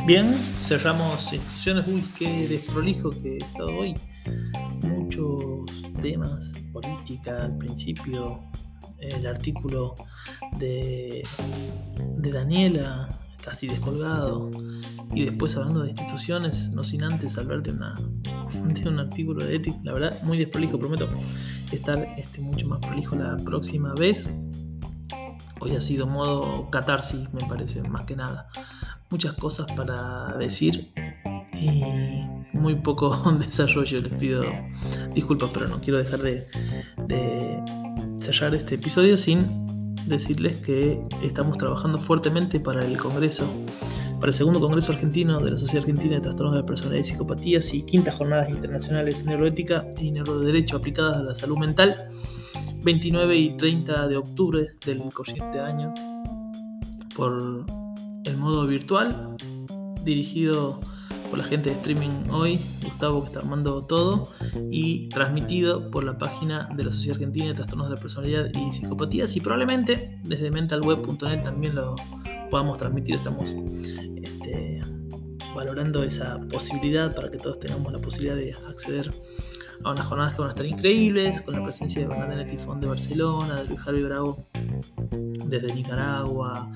Bien, 0.06 0.32
cerramos 0.32 1.32
instituciones. 1.32 1.88
Uy, 1.88 2.04
qué 2.16 2.46
desprolijo 2.46 3.10
que 3.10 3.32
he 3.32 3.36
estado 3.38 3.76
hoy. 3.76 3.96
Muchos 4.82 5.82
temas, 6.00 6.54
política 6.72 7.42
al 7.42 7.58
principio, 7.58 8.40
el 9.00 9.26
artículo 9.26 9.96
de, 10.60 11.26
Daniela, 12.18 13.08
casi 13.42 13.66
descolgado, 13.66 14.52
y 15.12 15.24
después 15.24 15.56
hablando 15.56 15.82
de 15.82 15.90
instituciones, 15.90 16.70
no 16.70 16.84
sin 16.84 17.02
antes 17.02 17.36
hablar 17.36 17.64
de, 17.64 17.72
una, 17.72 17.94
de 18.64 18.88
un 18.88 19.00
artículo 19.00 19.44
de 19.44 19.56
ética. 19.56 19.76
La 19.82 19.92
verdad, 19.92 20.22
muy 20.22 20.38
desprolijo, 20.38 20.78
prometo 20.78 21.08
estar 21.72 21.98
este, 22.16 22.40
mucho 22.40 22.68
más 22.68 22.78
prolijo 22.78 23.16
la 23.16 23.36
próxima 23.38 23.92
vez. 23.94 24.32
Hoy 25.58 25.74
ha 25.74 25.80
sido 25.80 26.06
modo 26.06 26.70
catarsis, 26.70 27.28
me 27.34 27.44
parece, 27.48 27.82
más 27.82 28.02
que 28.02 28.14
nada 28.14 28.48
muchas 29.10 29.34
cosas 29.34 29.70
para 29.72 30.36
decir 30.38 30.90
y 31.52 31.82
muy 32.52 32.74
poco 32.74 33.10
desarrollo. 33.38 34.00
Les 34.00 34.14
pido 34.14 34.44
disculpas, 35.14 35.50
pero 35.52 35.68
no 35.68 35.80
quiero 35.80 35.98
dejar 35.98 36.20
de, 36.20 37.62
cerrar 38.18 38.54
este 38.54 38.76
episodio 38.76 39.18
sin 39.18 39.66
decirles 40.06 40.56
que 40.56 41.02
estamos 41.22 41.58
trabajando 41.58 41.98
fuertemente 41.98 42.60
para 42.60 42.84
el 42.84 42.96
Congreso, 42.96 43.48
para 44.20 44.28
el 44.28 44.34
segundo 44.34 44.60
Congreso 44.60 44.92
Argentino 44.92 45.40
de 45.40 45.50
la 45.50 45.58
Sociedad 45.58 45.84
Argentina 45.84 46.14
de 46.14 46.20
Trastornos 46.20 46.54
de 46.54 46.60
la 46.60 46.66
Personalidad 46.66 47.00
y 47.00 47.04
Psicopatías 47.04 47.74
y 47.74 47.84
quintas 47.84 48.14
jornadas 48.14 48.48
internacionales 48.48 49.24
de 49.24 49.30
neuroética 49.30 49.84
y 50.00 50.12
neuroderecho 50.12 50.76
aplicadas 50.76 51.16
a 51.16 51.22
la 51.22 51.34
salud 51.34 51.58
mental, 51.58 52.08
29 52.84 53.36
y 53.36 53.56
30 53.56 54.06
de 54.06 54.16
octubre 54.16 54.68
del 54.84 55.02
corriente 55.12 55.58
año, 55.58 55.92
por 57.16 57.66
el 58.26 58.36
modo 58.36 58.66
virtual, 58.66 59.36
dirigido 60.02 60.80
por 61.30 61.38
la 61.38 61.44
gente 61.44 61.70
de 61.70 61.76
streaming 61.76 62.30
hoy, 62.30 62.60
Gustavo 62.84 63.22
que 63.22 63.26
está 63.28 63.40
armando 63.40 63.84
todo, 63.84 64.28
y 64.70 65.08
transmitido 65.08 65.90
por 65.90 66.04
la 66.04 66.16
página 66.18 66.68
de 66.76 66.84
la 66.84 66.92
Sociedad 66.92 67.16
Argentina 67.16 67.46
de 67.46 67.54
Trastornos 67.54 67.88
de 67.88 67.94
la 67.94 68.00
Personalidad 68.00 68.46
y 68.54 68.70
Psicopatías, 68.72 69.36
y 69.36 69.40
probablemente 69.40 70.20
desde 70.24 70.50
mentalweb.net 70.50 71.42
también 71.42 71.74
lo 71.74 71.96
podamos 72.50 72.78
transmitir. 72.78 73.16
Estamos 73.16 73.56
este, 74.22 74.82
valorando 75.54 76.02
esa 76.02 76.40
posibilidad 76.48 77.14
para 77.14 77.30
que 77.30 77.38
todos 77.38 77.58
tengamos 77.58 77.92
la 77.92 77.98
posibilidad 77.98 78.36
de 78.36 78.52
acceder 78.68 79.10
a 79.84 79.92
unas 79.92 80.06
jornadas 80.06 80.34
que 80.34 80.40
van 80.40 80.48
a 80.48 80.52
estar 80.52 80.66
increíbles, 80.66 81.40
con 81.40 81.54
la 81.54 81.62
presencia 81.62 82.00
de 82.00 82.06
Bernadette 82.06 82.50
Tifón 82.50 82.80
de 82.80 82.86
Barcelona, 82.86 83.56
de 83.56 83.64
Luis 83.66 83.80
Javi 83.80 84.02
Bravo 84.02 84.46
desde 85.46 85.72
Nicaragua. 85.74 86.70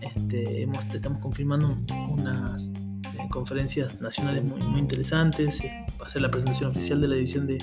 Este, 0.00 0.68
estamos 0.94 1.20
confirmando 1.20 1.76
unas 2.10 2.72
eh, 2.72 3.28
conferencias 3.30 4.00
nacionales 4.00 4.44
muy, 4.44 4.78
interesantes. 4.78 5.60
Eh, 5.60 5.84
Va 6.00 6.06
a 6.06 6.08
ser 6.08 6.22
la 6.22 6.30
presentación 6.30 6.70
oficial 6.70 7.00
de 7.00 7.08
la 7.08 7.14
División 7.14 7.46
de 7.46 7.58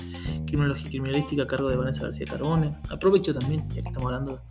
Criminología 0.46 0.86
y 0.86 0.90
Criminalística 0.90 1.42
a 1.42 1.46
cargo 1.46 1.68
de 1.68 1.76
Vanessa 1.76 2.04
García 2.04 2.26
Carbone. 2.26 2.74
Aprovecho 2.90 3.34
también, 3.34 3.68
ya 3.68 3.82
que 3.82 3.88
estamos 3.88 4.06
hablando 4.06 4.42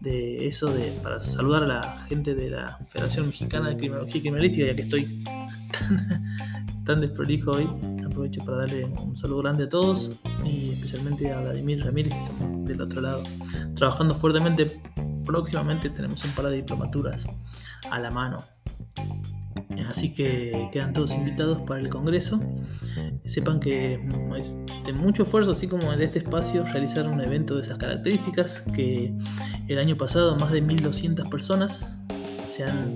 de 0.00 0.46
eso, 0.46 0.72
de, 0.72 0.90
para 1.02 1.20
saludar 1.20 1.64
a 1.64 1.66
la 1.66 2.06
gente 2.08 2.34
de 2.34 2.50
la 2.50 2.78
Federación 2.88 3.28
Mexicana 3.28 3.68
de 3.68 3.76
Criminología 3.76 4.16
y 4.16 4.20
Criminalística, 4.20 4.66
ya 4.66 4.74
que 4.74 4.82
estoy 4.82 5.24
tan 6.84 7.00
desprolijo 7.00 7.52
hoy. 7.52 7.68
Aprovecho 8.10 8.44
para 8.44 8.58
darle 8.58 8.86
un 8.86 9.16
saludo 9.16 9.42
grande 9.42 9.64
a 9.64 9.68
todos 9.68 10.20
y 10.44 10.70
especialmente 10.70 11.32
a 11.32 11.40
Vladimir 11.40 11.84
Ramírez, 11.84 12.12
que 12.12 12.24
estamos 12.24 12.64
del 12.64 12.80
otro 12.80 13.00
lado, 13.00 13.22
trabajando 13.76 14.16
fuertemente. 14.16 14.82
Próximamente 15.24 15.90
tenemos 15.90 16.24
un 16.24 16.32
par 16.32 16.46
de 16.46 16.56
diplomaturas 16.56 17.28
a 17.88 18.00
la 18.00 18.10
mano. 18.10 18.42
Así 19.88 20.12
que 20.12 20.68
quedan 20.72 20.92
todos 20.92 21.14
invitados 21.14 21.58
para 21.62 21.80
el 21.80 21.88
Congreso. 21.88 22.40
Sepan 23.24 23.60
que 23.60 24.04
es 24.36 24.58
de 24.84 24.92
mucho 24.92 25.22
esfuerzo, 25.22 25.52
así 25.52 25.68
como 25.68 25.92
de 25.92 26.04
este 26.04 26.18
espacio, 26.18 26.64
realizar 26.64 27.06
un 27.06 27.20
evento 27.20 27.54
de 27.54 27.62
esas 27.62 27.78
características, 27.78 28.62
que 28.74 29.14
el 29.68 29.78
año 29.78 29.96
pasado 29.96 30.36
más 30.36 30.50
de 30.50 30.64
1.200 30.64 31.28
personas 31.30 32.00
se 32.48 32.64
han 32.64 32.94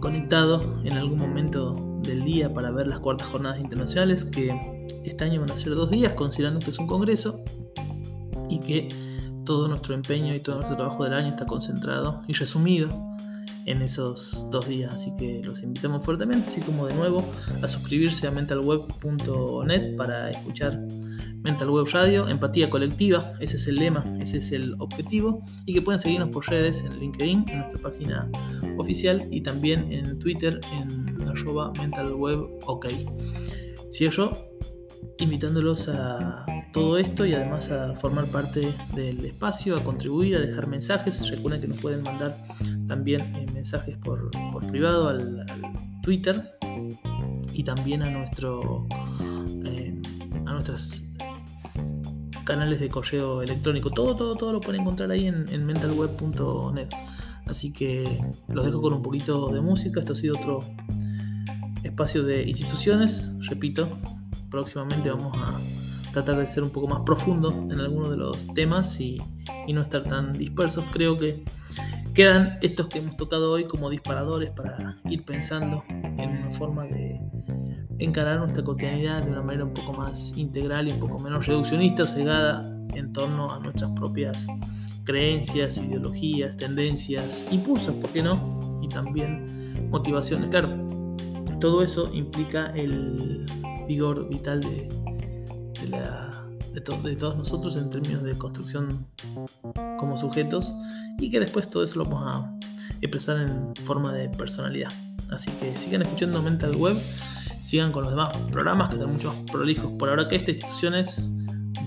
conectado 0.00 0.82
en 0.84 0.98
algún 0.98 1.18
momento 1.18 1.93
del 2.04 2.24
día 2.24 2.52
para 2.52 2.70
ver 2.70 2.86
las 2.86 3.00
cuartas 3.00 3.28
jornadas 3.28 3.60
internacionales, 3.60 4.24
que 4.24 4.86
este 5.04 5.24
año 5.24 5.40
van 5.40 5.50
a 5.50 5.56
ser 5.56 5.74
dos 5.74 5.90
días, 5.90 6.12
considerando 6.14 6.60
que 6.60 6.70
es 6.70 6.78
un 6.78 6.86
congreso 6.86 7.42
y 8.48 8.60
que 8.60 8.88
todo 9.44 9.68
nuestro 9.68 9.94
empeño 9.94 10.34
y 10.34 10.40
todo 10.40 10.56
nuestro 10.56 10.76
trabajo 10.76 11.04
del 11.04 11.14
año 11.14 11.28
está 11.28 11.46
concentrado 11.46 12.22
y 12.26 12.32
resumido 12.32 12.88
en 13.66 13.82
esos 13.82 14.48
dos 14.50 14.68
días. 14.68 14.94
Así 14.94 15.14
que 15.16 15.42
los 15.44 15.62
invitamos 15.62 16.04
fuertemente, 16.04 16.46
así 16.46 16.60
como 16.60 16.86
de 16.86 16.94
nuevo 16.94 17.24
a 17.62 17.68
suscribirse 17.68 18.26
a 18.26 18.30
mentalweb.net 18.30 19.96
para 19.96 20.30
escuchar 20.30 20.80
Mental 21.44 21.70
Web 21.70 21.86
Radio, 21.92 22.26
empatía 22.28 22.70
colectiva, 22.70 23.34
ese 23.38 23.56
es 23.56 23.68
el 23.68 23.76
lema, 23.76 24.04
ese 24.20 24.38
es 24.38 24.50
el 24.52 24.74
objetivo, 24.78 25.42
y 25.66 25.74
que 25.74 25.82
pueden 25.82 25.98
seguirnos 25.98 26.30
por 26.30 26.48
redes 26.48 26.82
en 26.82 26.98
LinkedIn, 26.98 27.44
en 27.48 27.58
nuestra 27.58 27.80
página 27.82 28.30
oficial 28.78 29.28
y 29.30 29.42
también 29.42 29.92
en 29.92 30.18
Twitter 30.18 30.58
en 30.72 31.28
arroba 31.28 31.72
mentalwebok. 31.78 32.86
Cierro 33.90 34.32
invitándolos 35.18 35.88
a 35.88 36.44
todo 36.72 36.98
esto 36.98 37.24
y 37.24 37.34
además 37.34 37.70
a 37.70 37.94
formar 37.94 38.26
parte 38.26 38.72
del 38.94 39.24
espacio, 39.24 39.76
a 39.76 39.84
contribuir, 39.84 40.36
a 40.36 40.40
dejar 40.40 40.66
mensajes. 40.66 41.28
Recuerden 41.30 41.60
que 41.60 41.68
nos 41.68 41.78
pueden 41.78 42.02
mandar 42.02 42.36
también 42.88 43.20
eh, 43.36 43.46
mensajes 43.52 43.96
por, 43.98 44.30
por 44.52 44.66
privado 44.66 45.08
al, 45.08 45.44
Twitter 46.02 46.58
y 47.54 47.62
también 47.62 48.02
a 48.02 48.10
nuestro 48.10 48.86
eh, 49.64 49.98
a 50.44 50.52
nuestros 50.52 51.04
canales 52.44 52.80
de 52.80 52.88
correo 52.88 53.42
electrónico. 53.42 53.90
Todo, 53.90 54.16
todo, 54.16 54.36
todo 54.36 54.52
lo 54.52 54.60
pueden 54.60 54.82
encontrar 54.82 55.10
ahí 55.10 55.26
en, 55.26 55.46
en 55.48 55.64
mentalweb.net. 55.64 56.88
Así 57.46 57.72
que 57.72 58.22
los 58.48 58.64
dejo 58.64 58.80
con 58.80 58.94
un 58.94 59.02
poquito 59.02 59.48
de 59.48 59.60
música. 59.60 60.00
Esto 60.00 60.12
ha 60.12 60.16
sido 60.16 60.36
otro 60.36 60.60
espacio 61.82 62.22
de 62.22 62.42
instituciones. 62.44 63.32
Repito, 63.48 63.88
próximamente 64.50 65.10
vamos 65.10 65.36
a 65.36 65.60
tratar 66.12 66.38
de 66.38 66.46
ser 66.46 66.62
un 66.62 66.70
poco 66.70 66.86
más 66.86 67.00
profundo 67.00 67.50
en 67.70 67.80
algunos 67.80 68.10
de 68.10 68.16
los 68.16 68.46
temas 68.54 69.00
y 69.00 69.20
no 69.68 69.82
estar 69.82 70.04
tan 70.04 70.32
dispersos. 70.32 70.84
Creo 70.92 71.16
que 71.16 71.44
quedan 72.14 72.58
estos 72.62 72.86
que 72.86 72.98
hemos 72.98 73.16
tocado 73.16 73.52
hoy 73.52 73.64
como 73.64 73.90
disparadores 73.90 74.50
para 74.50 74.96
ir 75.10 75.24
pensando 75.24 75.82
en 75.88 76.30
una 76.30 76.50
forma 76.50 76.84
de 76.84 77.20
encarar 77.98 78.38
nuestra 78.38 78.64
cotidianidad 78.64 79.22
de 79.22 79.30
una 79.30 79.42
manera 79.42 79.64
un 79.64 79.74
poco 79.74 79.92
más 79.92 80.36
integral 80.36 80.88
y 80.88 80.92
un 80.92 81.00
poco 81.00 81.18
menos 81.18 81.46
reduccionista 81.46 82.04
o 82.04 82.06
cegada 82.06 82.62
en 82.94 83.12
torno 83.12 83.52
a 83.52 83.58
nuestras 83.60 83.90
propias 83.92 84.46
creencias, 85.04 85.78
ideologías, 85.78 86.56
tendencias, 86.56 87.46
impulsos, 87.50 87.94
¿por 87.96 88.10
qué 88.10 88.22
no? 88.22 88.80
Y 88.82 88.88
también 88.88 89.88
motivaciones. 89.90 90.50
Claro, 90.50 90.84
todo 91.60 91.82
eso 91.82 92.10
implica 92.12 92.70
el 92.74 93.46
vigor 93.86 94.28
vital 94.28 94.60
de, 94.60 94.88
de, 96.72 96.80
todos 96.80 97.36
nosotros 97.36 97.76
en 97.76 97.90
términos 97.90 98.22
de 98.22 98.36
construcción 98.36 99.06
como 99.98 100.16
sujetos 100.16 100.74
y 101.18 101.30
que 101.30 101.40
después 101.40 101.68
todo 101.68 101.84
eso 101.84 101.98
lo 101.98 102.04
vamos 102.06 102.26
a 102.26 102.58
expresar 103.00 103.38
en 103.38 103.74
forma 103.84 104.12
de 104.12 104.28
personalidad. 104.30 104.90
Así 105.30 105.50
que 105.52 105.76
sigan 105.76 106.02
escuchando 106.02 106.42
Mental 106.42 106.74
Web, 106.76 106.96
sigan 107.64 107.92
con 107.92 108.02
los 108.02 108.12
demás 108.12 108.36
programas 108.52 108.88
que 108.88 108.96
están 108.96 109.10
mucho 109.10 109.28
más 109.28 109.40
prolijos 109.50 109.90
por 109.98 110.10
ahora 110.10 110.28
que 110.28 110.36
esta 110.36 110.50
instituciones. 110.50 111.30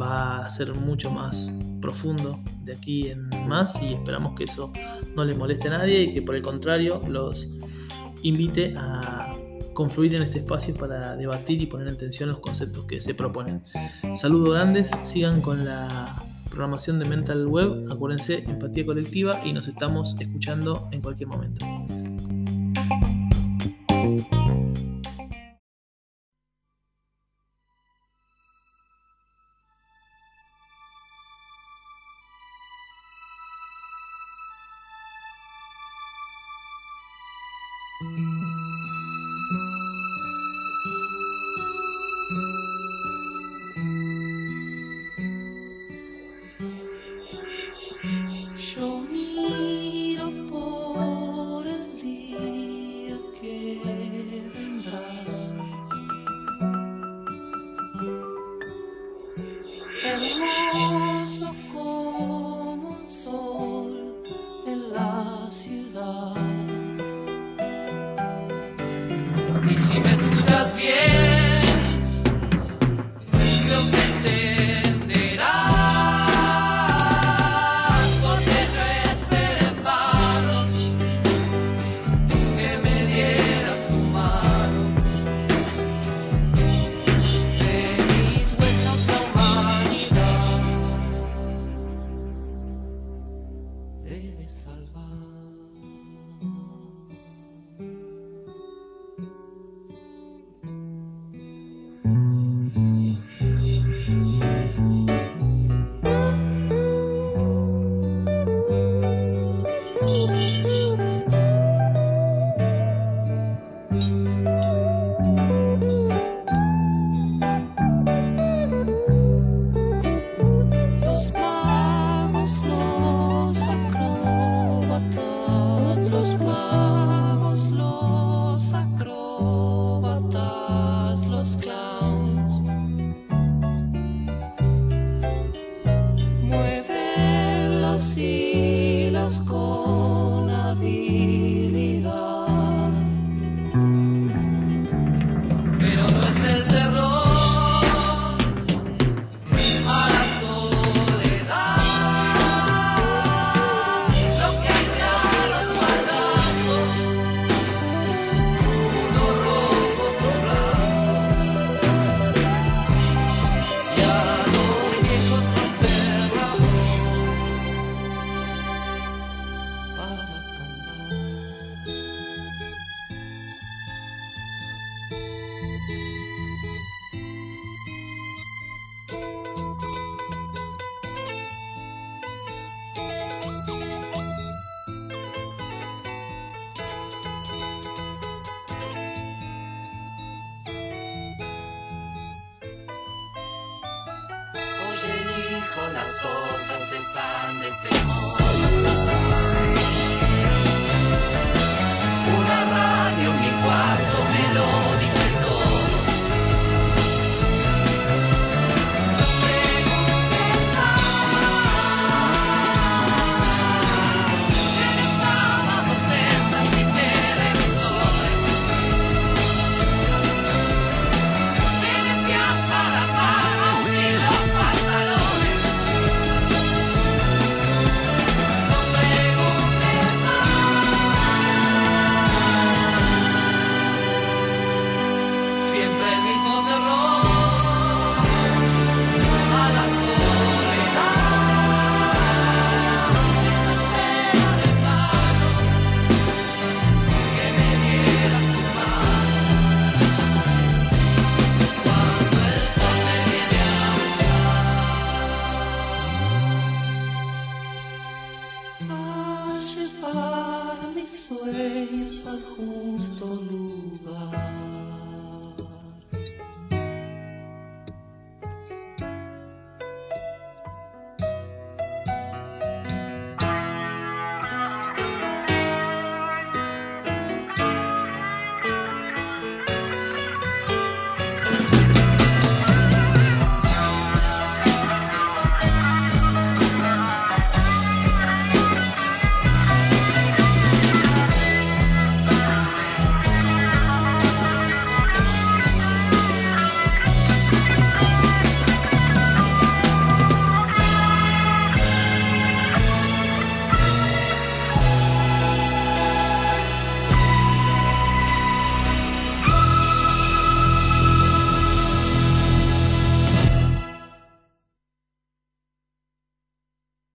va 0.02 0.46
a 0.46 0.50
ser 0.50 0.74
mucho 0.74 1.10
más 1.10 1.52
profundo 1.82 2.40
de 2.64 2.74
aquí 2.74 3.10
en 3.10 3.30
más 3.48 3.80
y 3.82 3.94
esperamos 3.94 4.34
que 4.36 4.46
eso 4.46 4.72
no 5.16 5.24
le 5.24 5.36
moleste 5.36 5.68
a 5.68 5.78
nadie 5.78 6.04
y 6.04 6.14
que 6.14 6.22
por 6.22 6.36
el 6.36 6.42
contrario 6.42 7.02
los 7.08 7.48
invite 8.24 8.74
a 8.76 9.36
confluir 9.74 10.16
en 10.16 10.24
este 10.24 10.40
espacio 10.40 10.76
para 10.76 11.16
debatir 11.16 11.62
y 11.62 11.68
poner 11.68 11.88
en 11.88 11.98
tensión 11.98 12.30
los 12.30 12.40
conceptos 12.40 12.86
que 12.86 13.00
se 13.00 13.14
proponen. 13.14 13.64
Saludos 14.16 14.56
grandes, 14.56 14.92
sigan 15.04 15.42
con 15.42 15.64
la 15.64 16.24
programación 16.50 16.98
de 16.98 17.06
Mental 17.06 17.46
Web, 17.46 17.86
acuérdense, 17.92 18.44
empatía 18.48 18.86
colectiva 18.86 19.40
y 19.46 19.54
nos 19.54 19.68
estamos 19.68 20.16
escuchando 20.20 20.90
en 20.92 21.02
cualquier 21.02 21.30
momento. 21.30 21.66